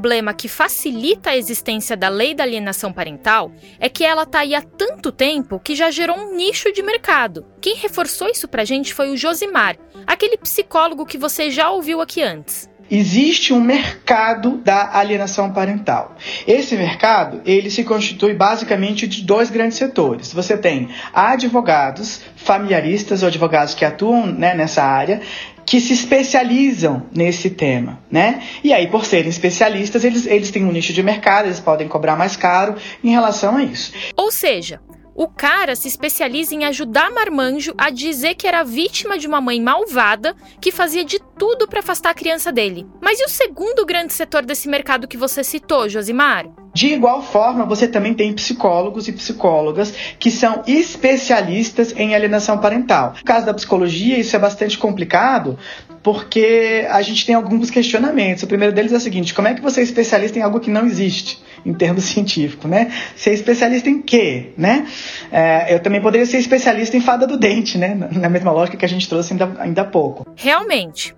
[0.00, 4.54] Problema que facilita a existência da lei da alienação parental é que ela está aí
[4.54, 7.44] há tanto tempo que já gerou um nicho de mercado.
[7.60, 9.76] Quem reforçou isso pra gente foi o Josimar,
[10.06, 16.16] aquele psicólogo que você já ouviu aqui antes existe um mercado da alienação parental.
[16.44, 20.32] Esse mercado, ele se constitui basicamente de dois grandes setores.
[20.32, 25.20] Você tem advogados, familiaristas ou advogados que atuam né, nessa área,
[25.70, 28.42] que se especializam nesse tema, né?
[28.64, 32.16] E aí, por serem especialistas, eles, eles têm um nicho de mercado, eles podem cobrar
[32.16, 33.92] mais caro em relação a isso.
[34.16, 34.80] Ou seja,
[35.20, 39.60] o cara se especializa em ajudar Marmanjo a dizer que era vítima de uma mãe
[39.60, 42.86] malvada que fazia de tudo para afastar a criança dele.
[43.02, 46.46] Mas e o segundo grande setor desse mercado que você citou, Josimar?
[46.72, 53.12] De igual forma, você também tem psicólogos e psicólogas que são especialistas em alienação parental.
[53.18, 55.58] No caso da psicologia, isso é bastante complicado
[56.02, 58.42] porque a gente tem alguns questionamentos.
[58.42, 60.70] O primeiro deles é o seguinte: como é que você é especialista em algo que
[60.70, 61.42] não existe?
[61.64, 62.92] Em termos científicos, né?
[63.16, 64.86] Ser especialista em quê, né?
[65.30, 67.94] É, eu também poderia ser especialista em fada do dente, né?
[68.12, 70.26] Na mesma lógica que a gente trouxe ainda, ainda há pouco.
[70.36, 71.14] Realmente.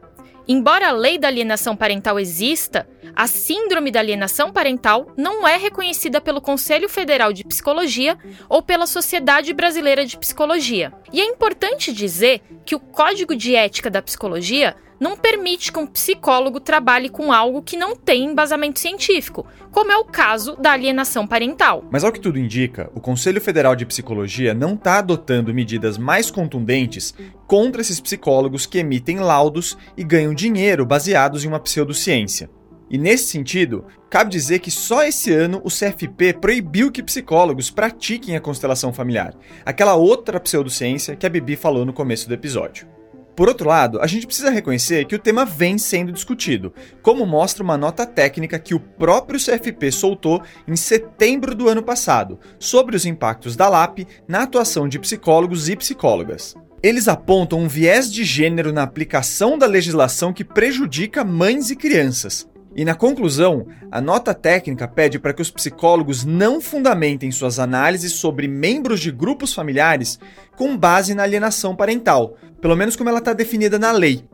[0.47, 6.20] Embora a lei da alienação parental exista, a síndrome da alienação parental não é reconhecida
[6.20, 8.18] pelo Conselho Federal de Psicologia
[8.49, 10.93] ou pela Sociedade Brasileira de Psicologia.
[11.12, 15.86] E é importante dizer que o Código de Ética da Psicologia não permite que um
[15.86, 21.26] psicólogo trabalhe com algo que não tem embasamento científico, como é o caso da alienação
[21.26, 21.84] parental.
[21.90, 26.30] Mas ao que tudo indica, o Conselho Federal de Psicologia não está adotando medidas mais
[26.30, 27.12] contundentes
[27.48, 32.48] contra esses psicólogos que emitem laudos e ganham dinheiro baseados em uma pseudociência.
[32.88, 38.36] E nesse sentido, cabe dizer que só esse ano o CFP proibiu que psicólogos pratiquem
[38.36, 39.34] a constelação familiar,
[39.66, 43.01] aquela outra pseudociência que a Bibi falou no começo do episódio.
[43.35, 47.62] Por outro lado, a gente precisa reconhecer que o tema vem sendo discutido, como mostra
[47.62, 53.07] uma nota técnica que o próprio CFP soltou em setembro do ano passado, sobre os
[53.07, 56.55] impactos da LAP na atuação de psicólogos e psicólogas.
[56.83, 62.47] Eles apontam um viés de gênero na aplicação da legislação que prejudica mães e crianças.
[62.74, 68.12] E na conclusão, a nota técnica pede para que os psicólogos não fundamentem suas análises
[68.12, 70.18] sobre membros de grupos familiares
[70.57, 74.24] com base na alienação parental, pelo menos como ela está definida na lei.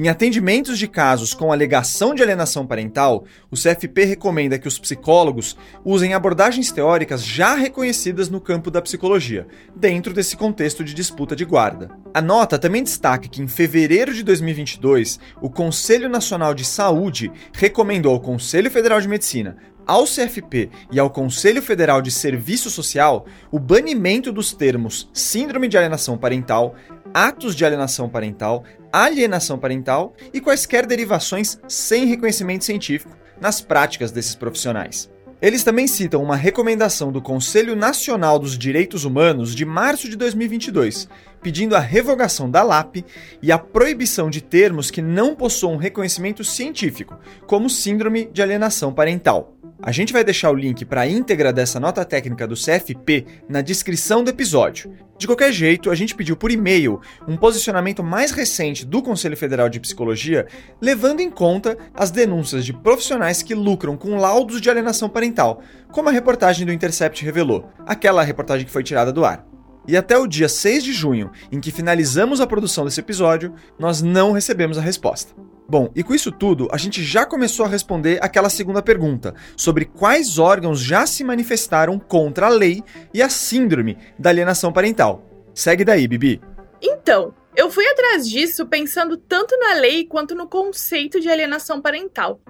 [0.00, 5.56] Em atendimentos de casos com alegação de alienação parental, o CFP recomenda que os psicólogos
[5.84, 11.44] usem abordagens teóricas já reconhecidas no campo da psicologia, dentro desse contexto de disputa de
[11.44, 11.90] guarda.
[12.14, 18.12] A nota também destaca que em fevereiro de 2022, o Conselho Nacional de Saúde recomendou
[18.12, 19.56] ao Conselho Federal de Medicina
[19.88, 25.78] ao CFP e ao Conselho Federal de Serviço Social o banimento dos termos síndrome de
[25.78, 26.74] alienação parental,
[27.12, 34.34] atos de alienação parental, alienação parental e quaisquer derivações sem reconhecimento científico nas práticas desses
[34.34, 35.10] profissionais.
[35.40, 41.08] Eles também citam uma recomendação do Conselho Nacional dos Direitos Humanos de março de 2022,
[41.40, 43.04] pedindo a revogação da LAP
[43.40, 49.57] e a proibição de termos que não possuam reconhecimento científico, como síndrome de alienação parental.
[49.80, 53.60] A gente vai deixar o link para a íntegra dessa nota técnica do CFP na
[53.60, 54.92] descrição do episódio.
[55.16, 59.68] De qualquer jeito, a gente pediu por e-mail um posicionamento mais recente do Conselho Federal
[59.68, 60.48] de Psicologia,
[60.80, 65.62] levando em conta as denúncias de profissionais que lucram com laudos de alienação parental,
[65.92, 69.46] como a reportagem do Intercept revelou, aquela reportagem que foi tirada do ar.
[69.86, 74.02] E até o dia 6 de junho, em que finalizamos a produção desse episódio, nós
[74.02, 75.47] não recebemos a resposta.
[75.70, 79.84] Bom, e com isso tudo, a gente já começou a responder aquela segunda pergunta, sobre
[79.84, 85.22] quais órgãos já se manifestaram contra a lei e a síndrome da alienação parental.
[85.52, 86.40] Segue daí, Bibi.
[86.80, 92.40] Então, eu fui atrás disso pensando tanto na lei quanto no conceito de alienação parental.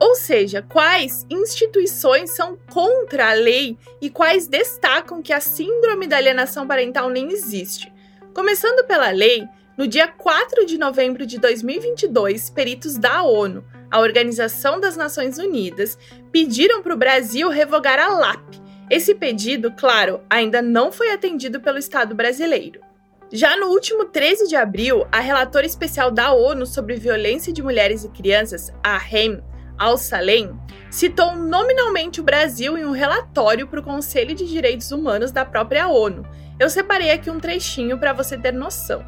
[0.00, 6.16] Ou seja, quais instituições são contra a lei e quais destacam que a síndrome da
[6.16, 7.92] alienação parental nem existe.
[8.34, 9.46] Começando pela lei,
[9.76, 15.98] no dia 4 de novembro de 2022, peritos da ONU, a Organização das Nações Unidas,
[16.30, 18.54] pediram para o Brasil revogar a LAP.
[18.88, 22.80] Esse pedido, claro, ainda não foi atendido pelo Estado brasileiro.
[23.32, 28.04] Já no último 13 de abril, a relatora especial da ONU sobre violência de mulheres
[28.04, 29.42] e crianças, a REM,
[29.76, 30.56] Al-Salem,
[30.88, 35.88] citou nominalmente o Brasil em um relatório para o Conselho de Direitos Humanos da própria
[35.88, 36.24] ONU.
[36.60, 39.04] Eu separei aqui um trechinho para você ter noção.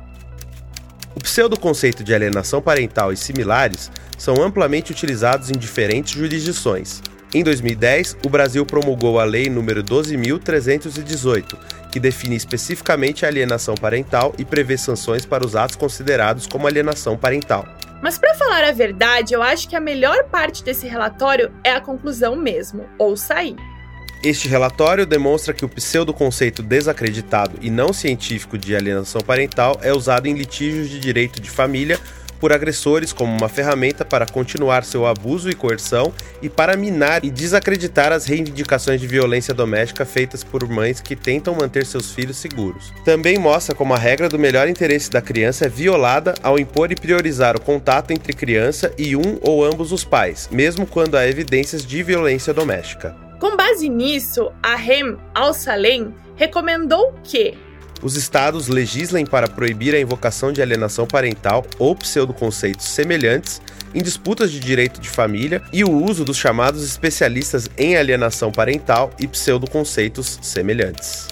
[1.16, 7.02] O pseudo-conceito de alienação parental e similares são amplamente utilizados em diferentes jurisdições.
[7.32, 11.56] Em 2010, o Brasil promulgou a Lei nº 12.318,
[11.90, 17.16] que define especificamente a alienação parental e prevê sanções para os atos considerados como alienação
[17.16, 17.66] parental.
[18.02, 21.80] Mas para falar a verdade, eu acho que a melhor parte desse relatório é a
[21.80, 23.56] conclusão mesmo, ouça aí.
[24.22, 30.26] Este relatório demonstra que o pseudo-conceito desacreditado e não científico de alienação parental é usado
[30.26, 32.00] em litígios de direito de família
[32.40, 36.12] por agressores como uma ferramenta para continuar seu abuso e coerção
[36.42, 41.54] e para minar e desacreditar as reivindicações de violência doméstica feitas por mães que tentam
[41.54, 42.92] manter seus filhos seguros.
[43.04, 46.96] Também mostra como a regra do melhor interesse da criança é violada ao impor e
[46.96, 51.84] priorizar o contato entre criança e um ou ambos os pais, mesmo quando há evidências
[51.84, 53.25] de violência doméstica.
[53.38, 57.56] Com base nisso, a Rem Al-Salem recomendou que
[58.02, 63.60] os estados legislem para proibir a invocação de alienação parental ou pseudoconceitos semelhantes
[63.94, 69.10] em disputas de direito de família e o uso dos chamados especialistas em alienação parental
[69.18, 71.28] e pseudoconceitos semelhantes.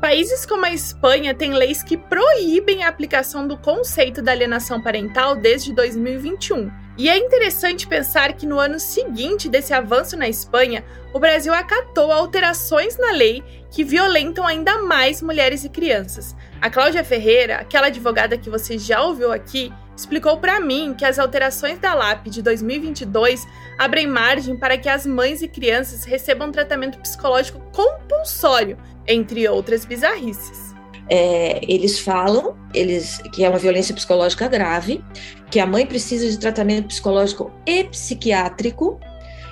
[0.00, 5.36] Países como a Espanha têm leis que proíbem a aplicação do conceito da alienação parental
[5.36, 6.87] desde 2021.
[6.98, 10.84] E é interessante pensar que no ano seguinte desse avanço na Espanha,
[11.14, 13.40] o Brasil acatou alterações na lei
[13.70, 16.34] que violentam ainda mais mulheres e crianças.
[16.60, 21.20] A Cláudia Ferreira, aquela advogada que você já ouviu aqui, explicou para mim que as
[21.20, 23.46] alterações da LAP de 2022
[23.78, 28.76] abrem margem para que as mães e crianças recebam tratamento psicológico compulsório,
[29.06, 30.67] entre outras bizarrices.
[31.10, 35.02] É, eles falam eles, que é uma violência psicológica grave,
[35.50, 39.00] que a mãe precisa de tratamento psicológico e psiquiátrico,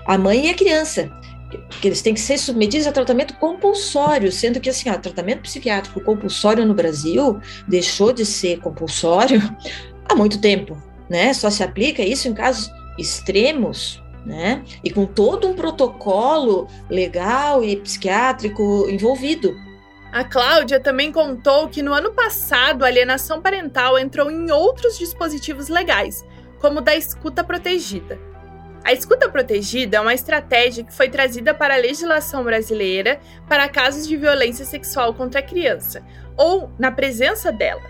[0.07, 1.11] a mãe e a criança
[1.81, 6.01] que eles têm que ser submetidos a tratamento compulsório, sendo que assim, ó, tratamento psiquiátrico
[6.01, 9.41] compulsório no Brasil deixou de ser compulsório
[10.09, 10.77] há muito tempo,
[11.09, 11.33] né?
[11.33, 14.63] Só se aplica isso em casos extremos, né?
[14.83, 19.55] E com todo um protocolo legal e psiquiátrico envolvido.
[20.13, 25.69] A Cláudia também contou que no ano passado a alienação parental entrou em outros dispositivos
[25.69, 26.25] legais,
[26.59, 28.19] como o da escuta protegida.
[28.85, 34.07] A escuta protegida é uma estratégia que foi trazida para a legislação brasileira para casos
[34.07, 36.05] de violência sexual contra a criança,
[36.37, 37.83] ou na presença dela.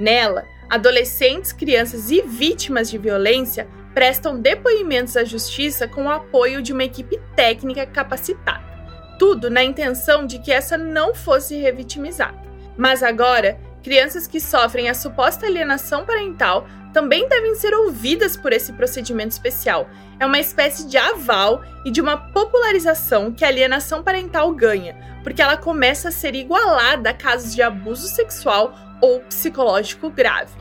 [0.00, 6.72] Nela, adolescentes, crianças e vítimas de violência prestam depoimentos à justiça com o apoio de
[6.72, 8.77] uma equipe técnica capacitada.
[9.18, 12.38] Tudo na intenção de que essa não fosse revitimizada.
[12.76, 18.72] Mas agora, crianças que sofrem a suposta alienação parental também devem ser ouvidas por esse
[18.72, 19.88] procedimento especial.
[20.20, 25.42] É uma espécie de aval e de uma popularização que a alienação parental ganha, porque
[25.42, 30.52] ela começa a ser igualada a casos de abuso sexual ou psicológico grave.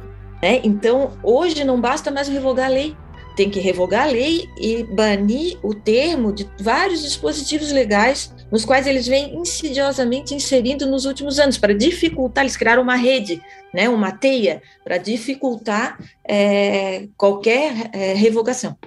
[0.42, 2.96] É, então, hoje não basta mais revogar a lei,
[3.36, 8.88] tem que revogar a lei e banir o termo de vários dispositivos legais nos quais
[8.88, 13.42] eles vêm insidiosamente inserindo nos últimos anos para dificultar, eles criaram uma rede,
[13.74, 18.78] né, uma teia para dificultar é, qualquer é, revogação.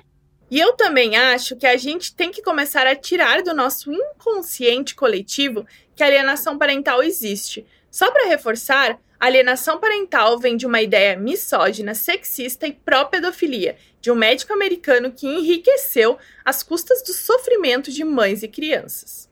[0.51, 4.97] E eu também acho que a gente tem que começar a tirar do nosso inconsciente
[4.97, 7.65] coletivo que a alienação parental existe.
[7.89, 14.11] Só para reforçar, a alienação parental vem de uma ideia misógina, sexista e pró-pedofilia de
[14.11, 19.30] um médico americano que enriqueceu às custas do sofrimento de mães e crianças.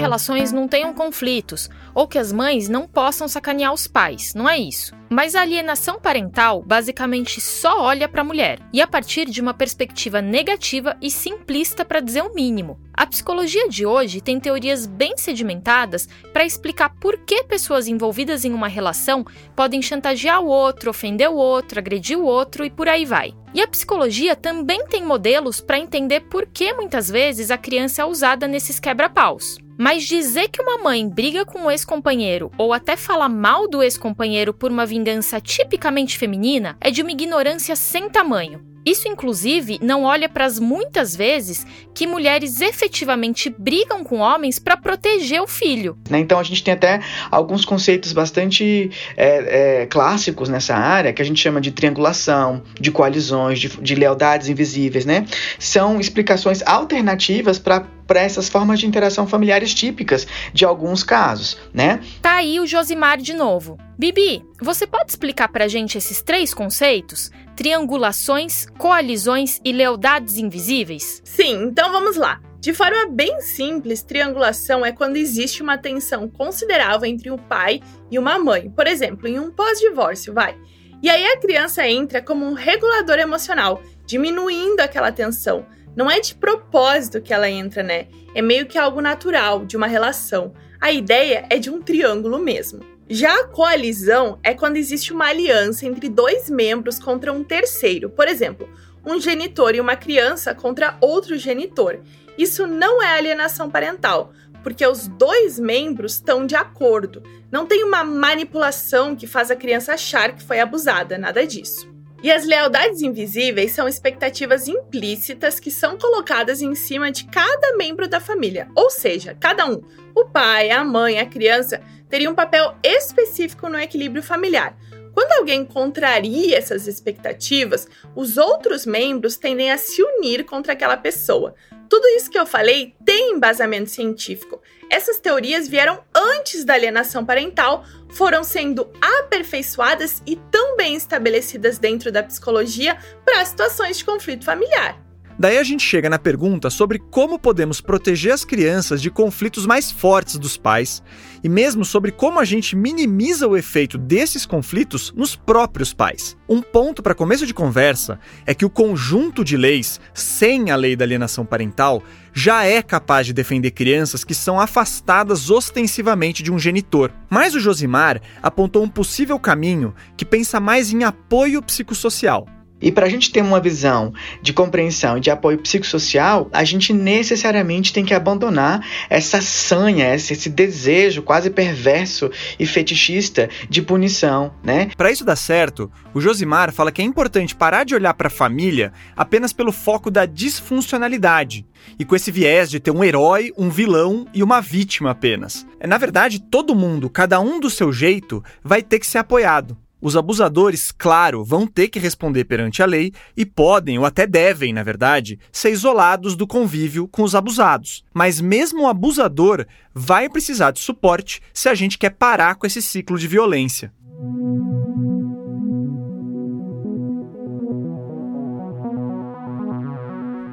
[0.00, 4.58] Relações não tenham conflitos ou que as mães não possam sacanear os pais, não é
[4.58, 4.94] isso.
[5.10, 9.52] Mas a alienação parental basicamente só olha para a mulher, e a partir de uma
[9.52, 12.78] perspectiva negativa e simplista para dizer o mínimo.
[12.94, 18.52] A psicologia de hoje tem teorias bem sedimentadas para explicar por que pessoas envolvidas em
[18.52, 19.24] uma relação
[19.56, 23.34] podem chantagear o outro, ofender o outro, agredir o outro e por aí vai.
[23.52, 28.04] E a psicologia também tem modelos para entender por que muitas vezes a criança é
[28.04, 29.58] usada nesses quebra-paus.
[29.80, 34.52] Mas dizer que uma mãe briga com o ex-companheiro ou até fala mal do ex-companheiro
[34.52, 38.60] por uma vingança tipicamente feminina é de uma ignorância sem tamanho.
[38.84, 44.76] Isso, inclusive, não olha para as muitas vezes que mulheres efetivamente brigam com homens para
[44.76, 45.98] proteger o filho.
[46.08, 46.18] Né?
[46.18, 47.00] Então, a gente tem até
[47.30, 52.90] alguns conceitos bastante é, é, clássicos nessa área, que a gente chama de triangulação, de
[52.90, 55.04] coalizões, de, de lealdades invisíveis.
[55.04, 55.26] Né?
[55.58, 62.00] São explicações alternativas para para essas formas de interação familiares típicas de alguns casos, né?
[62.20, 63.78] Tá aí o Josimar de novo.
[63.96, 67.30] Bibi, você pode explicar para a gente esses três conceitos?
[67.54, 71.22] Triangulações, coalizões e lealdades invisíveis?
[71.22, 72.40] Sim, então vamos lá.
[72.58, 77.80] De forma bem simples, triangulação é quando existe uma tensão considerável entre um pai
[78.10, 80.58] e uma mãe, por exemplo, em um pós-divórcio, vai.
[81.00, 85.64] E aí a criança entra como um regulador emocional, diminuindo aquela tensão,
[85.96, 88.06] Não é de propósito que ela entra, né?
[88.34, 90.52] É meio que algo natural, de uma relação.
[90.80, 92.80] A ideia é de um triângulo mesmo.
[93.08, 98.08] Já a coalizão é quando existe uma aliança entre dois membros contra um terceiro.
[98.08, 98.68] Por exemplo,
[99.04, 101.98] um genitor e uma criança contra outro genitor.
[102.38, 104.32] Isso não é alienação parental,
[104.62, 107.20] porque os dois membros estão de acordo.
[107.50, 111.89] Não tem uma manipulação que faz a criança achar que foi abusada, nada disso.
[112.22, 118.06] E as lealdades invisíveis são expectativas implícitas que são colocadas em cima de cada membro
[118.06, 119.82] da família, ou seja, cada um,
[120.14, 124.76] o pai, a mãe, a criança, teria um papel específico no equilíbrio familiar.
[125.14, 131.54] Quando alguém contraria essas expectativas, os outros membros tendem a se unir contra aquela pessoa.
[131.88, 134.60] Tudo isso que eu falei tem embasamento científico.
[134.90, 142.10] Essas teorias vieram antes da alienação parental, foram sendo aperfeiçoadas e tão bem estabelecidas dentro
[142.10, 145.09] da psicologia para situações de conflito familiar.
[145.40, 149.90] Daí a gente chega na pergunta sobre como podemos proteger as crianças de conflitos mais
[149.90, 151.02] fortes dos pais
[151.42, 156.36] e mesmo sobre como a gente minimiza o efeito desses conflitos nos próprios pais.
[156.46, 160.94] Um ponto para começo de conversa é que o conjunto de leis, sem a lei
[160.94, 162.02] da alienação parental,
[162.34, 167.10] já é capaz de defender crianças que são afastadas ostensivamente de um genitor.
[167.30, 172.46] Mas o Josimar apontou um possível caminho que pensa mais em apoio psicossocial.
[172.80, 174.12] E para a gente ter uma visão
[174.42, 180.48] de compreensão e de apoio psicossocial, a gente necessariamente tem que abandonar essa sanha, esse,
[180.48, 184.90] desejo quase perverso e fetichista de punição, né?
[184.96, 188.30] Para isso dar certo, o Josimar fala que é importante parar de olhar para a
[188.30, 191.66] família apenas pelo foco da disfuncionalidade
[191.98, 195.66] e com esse viés de ter um herói, um vilão e uma vítima apenas.
[195.86, 199.76] Na verdade, todo mundo, cada um do seu jeito, vai ter que ser apoiado.
[200.00, 204.72] Os abusadores, claro, vão ter que responder perante a lei e podem, ou até devem,
[204.72, 208.02] na verdade, ser isolados do convívio com os abusados.
[208.14, 212.80] Mas mesmo o abusador vai precisar de suporte se a gente quer parar com esse
[212.80, 213.92] ciclo de violência.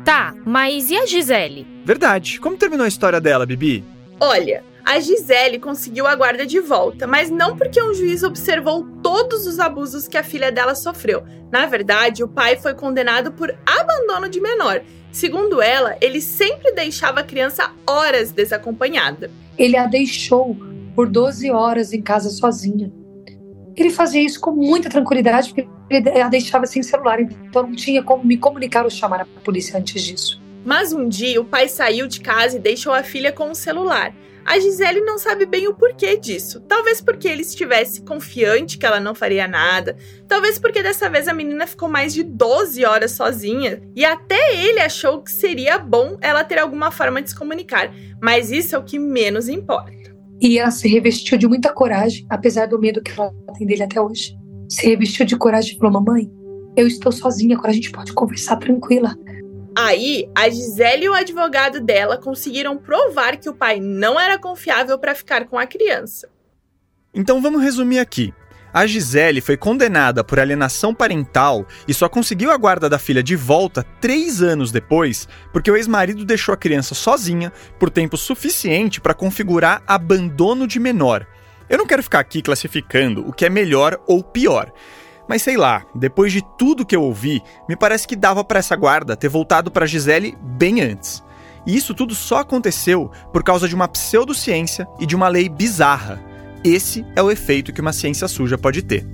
[0.04, 1.68] Tá, mas e a Gisele?
[1.86, 2.40] Verdade.
[2.40, 3.84] Como terminou a história dela, Bibi?
[4.20, 9.46] Olha, a Gisele conseguiu a guarda de volta, mas não porque um juiz observou todos
[9.46, 11.26] os abusos que a filha dela sofreu.
[11.52, 14.82] Na verdade, o pai foi condenado por abandono de menor.
[15.12, 19.30] Segundo ela, ele sempre deixava a criança horas desacompanhada.
[19.58, 20.56] Ele a deixou
[20.96, 22.90] por 12 horas em casa sozinha.
[23.76, 28.02] Ele fazia isso com muita tranquilidade, porque ele a deixava sem celular, então não tinha
[28.02, 30.42] como me comunicar ou chamar a polícia antes disso.
[30.64, 34.16] Mas um dia o pai saiu de casa e deixou a filha com o celular.
[34.48, 36.62] A Gisele não sabe bem o porquê disso.
[36.62, 39.98] Talvez porque ele estivesse confiante que ela não faria nada.
[40.26, 43.82] Talvez porque dessa vez a menina ficou mais de 12 horas sozinha.
[43.94, 47.94] E até ele achou que seria bom ela ter alguma forma de se comunicar.
[48.24, 49.92] Mas isso é o que menos importa.
[50.40, 54.00] E ela se revestiu de muita coragem, apesar do medo que ela tem dele até
[54.00, 54.34] hoje.
[54.70, 56.32] Se revestiu de coragem e falou: Mamãe,
[56.78, 59.14] eu estou sozinha, agora a gente pode conversar tranquila.
[59.80, 64.98] Aí, a Gisele e o advogado dela conseguiram provar que o pai não era confiável
[64.98, 66.28] para ficar com a criança.
[67.14, 68.34] Então vamos resumir aqui.
[68.74, 73.36] A Gisele foi condenada por alienação parental e só conseguiu a guarda da filha de
[73.36, 79.14] volta três anos depois, porque o ex-marido deixou a criança sozinha por tempo suficiente para
[79.14, 81.28] configurar abandono de menor.
[81.70, 84.72] Eu não quero ficar aqui classificando o que é melhor ou pior.
[85.28, 88.76] Mas sei lá, depois de tudo que eu ouvi, me parece que dava para essa
[88.76, 91.24] guarda ter voltado para Gisele bem antes.
[91.66, 96.24] E isso tudo só aconteceu por causa de uma pseudociência e de uma lei bizarra.
[96.64, 99.06] Esse é o efeito que uma ciência suja pode ter.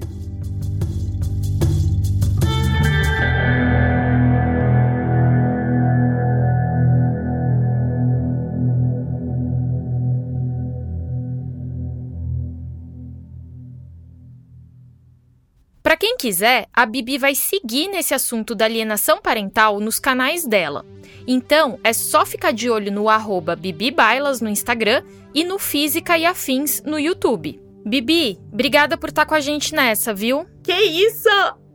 [16.03, 20.85] Quem quiser, a Bibi vai seguir nesse assunto da alienação parental nos canais dela.
[21.25, 25.01] Então, é só ficar de olho no arroba no Instagram
[25.33, 27.57] e no Física e Afins no YouTube.
[27.85, 30.45] Bibi, obrigada por estar com a gente nessa, viu?
[30.61, 31.29] Que isso!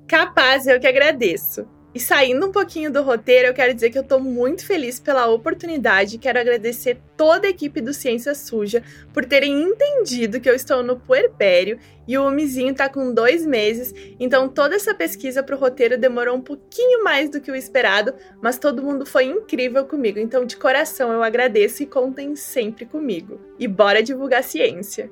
[0.07, 1.67] Capaz, eu que agradeço.
[1.99, 5.27] E saindo um pouquinho do roteiro, eu quero dizer que eu tô muito feliz pela
[5.27, 6.17] oportunidade.
[6.17, 10.97] Quero agradecer toda a equipe do Ciência Suja por terem entendido que eu estou no
[10.97, 11.77] puerpério
[12.07, 13.93] e o homizinho tá com dois meses.
[14.21, 18.59] Então toda essa pesquisa pro roteiro demorou um pouquinho mais do que o esperado, mas
[18.59, 20.21] todo mundo foi incrível comigo.
[20.21, 23.41] Então de coração eu agradeço e contem sempre comigo.
[23.59, 25.11] E bora divulgar ciência!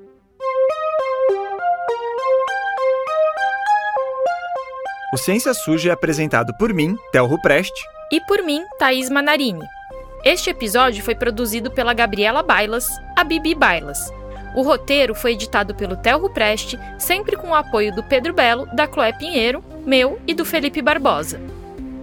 [5.12, 7.80] O Ciência Suja é apresentado por mim, Théo Rupreste,
[8.10, 9.64] e por mim, Thaís Manarini.
[10.24, 14.12] Este episódio foi produzido pela Gabriela Bailas, a Bibi Bailas.
[14.56, 18.88] O roteiro foi editado pelo Telro Preste, sempre com o apoio do Pedro Belo, da
[18.88, 21.40] Chloé Pinheiro, meu e do Felipe Barbosa.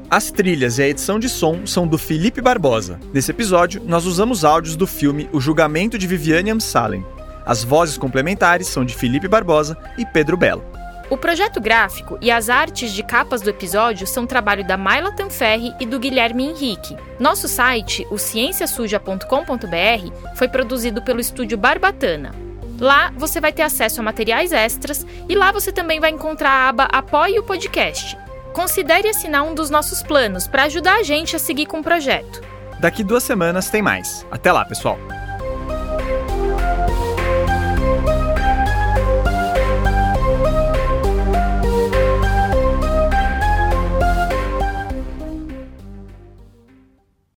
[0.10, 3.00] As trilhas e a edição de som são do Felipe Barbosa.
[3.14, 7.06] Nesse episódio, nós usamos áudios do filme O Julgamento de Viviane Amsalen.
[7.46, 10.64] As vozes complementares são de Felipe Barbosa e Pedro Belo.
[11.10, 15.74] O projeto gráfico e as artes de capas do episódio são trabalho da Maila Tanferri
[15.80, 16.96] e do Guilherme Henrique.
[17.20, 22.32] Nosso site, o cienciasuja.com.br, foi produzido pelo estúdio Barbatana.
[22.80, 26.70] Lá você vai ter acesso a materiais extras e lá você também vai encontrar a
[26.70, 28.18] aba Apoie o Podcast.
[28.54, 32.42] Considere assinar um dos nossos planos para ajudar a gente a seguir com o projeto.
[32.80, 34.26] Daqui duas semanas tem mais.
[34.32, 34.98] Até lá, pessoal!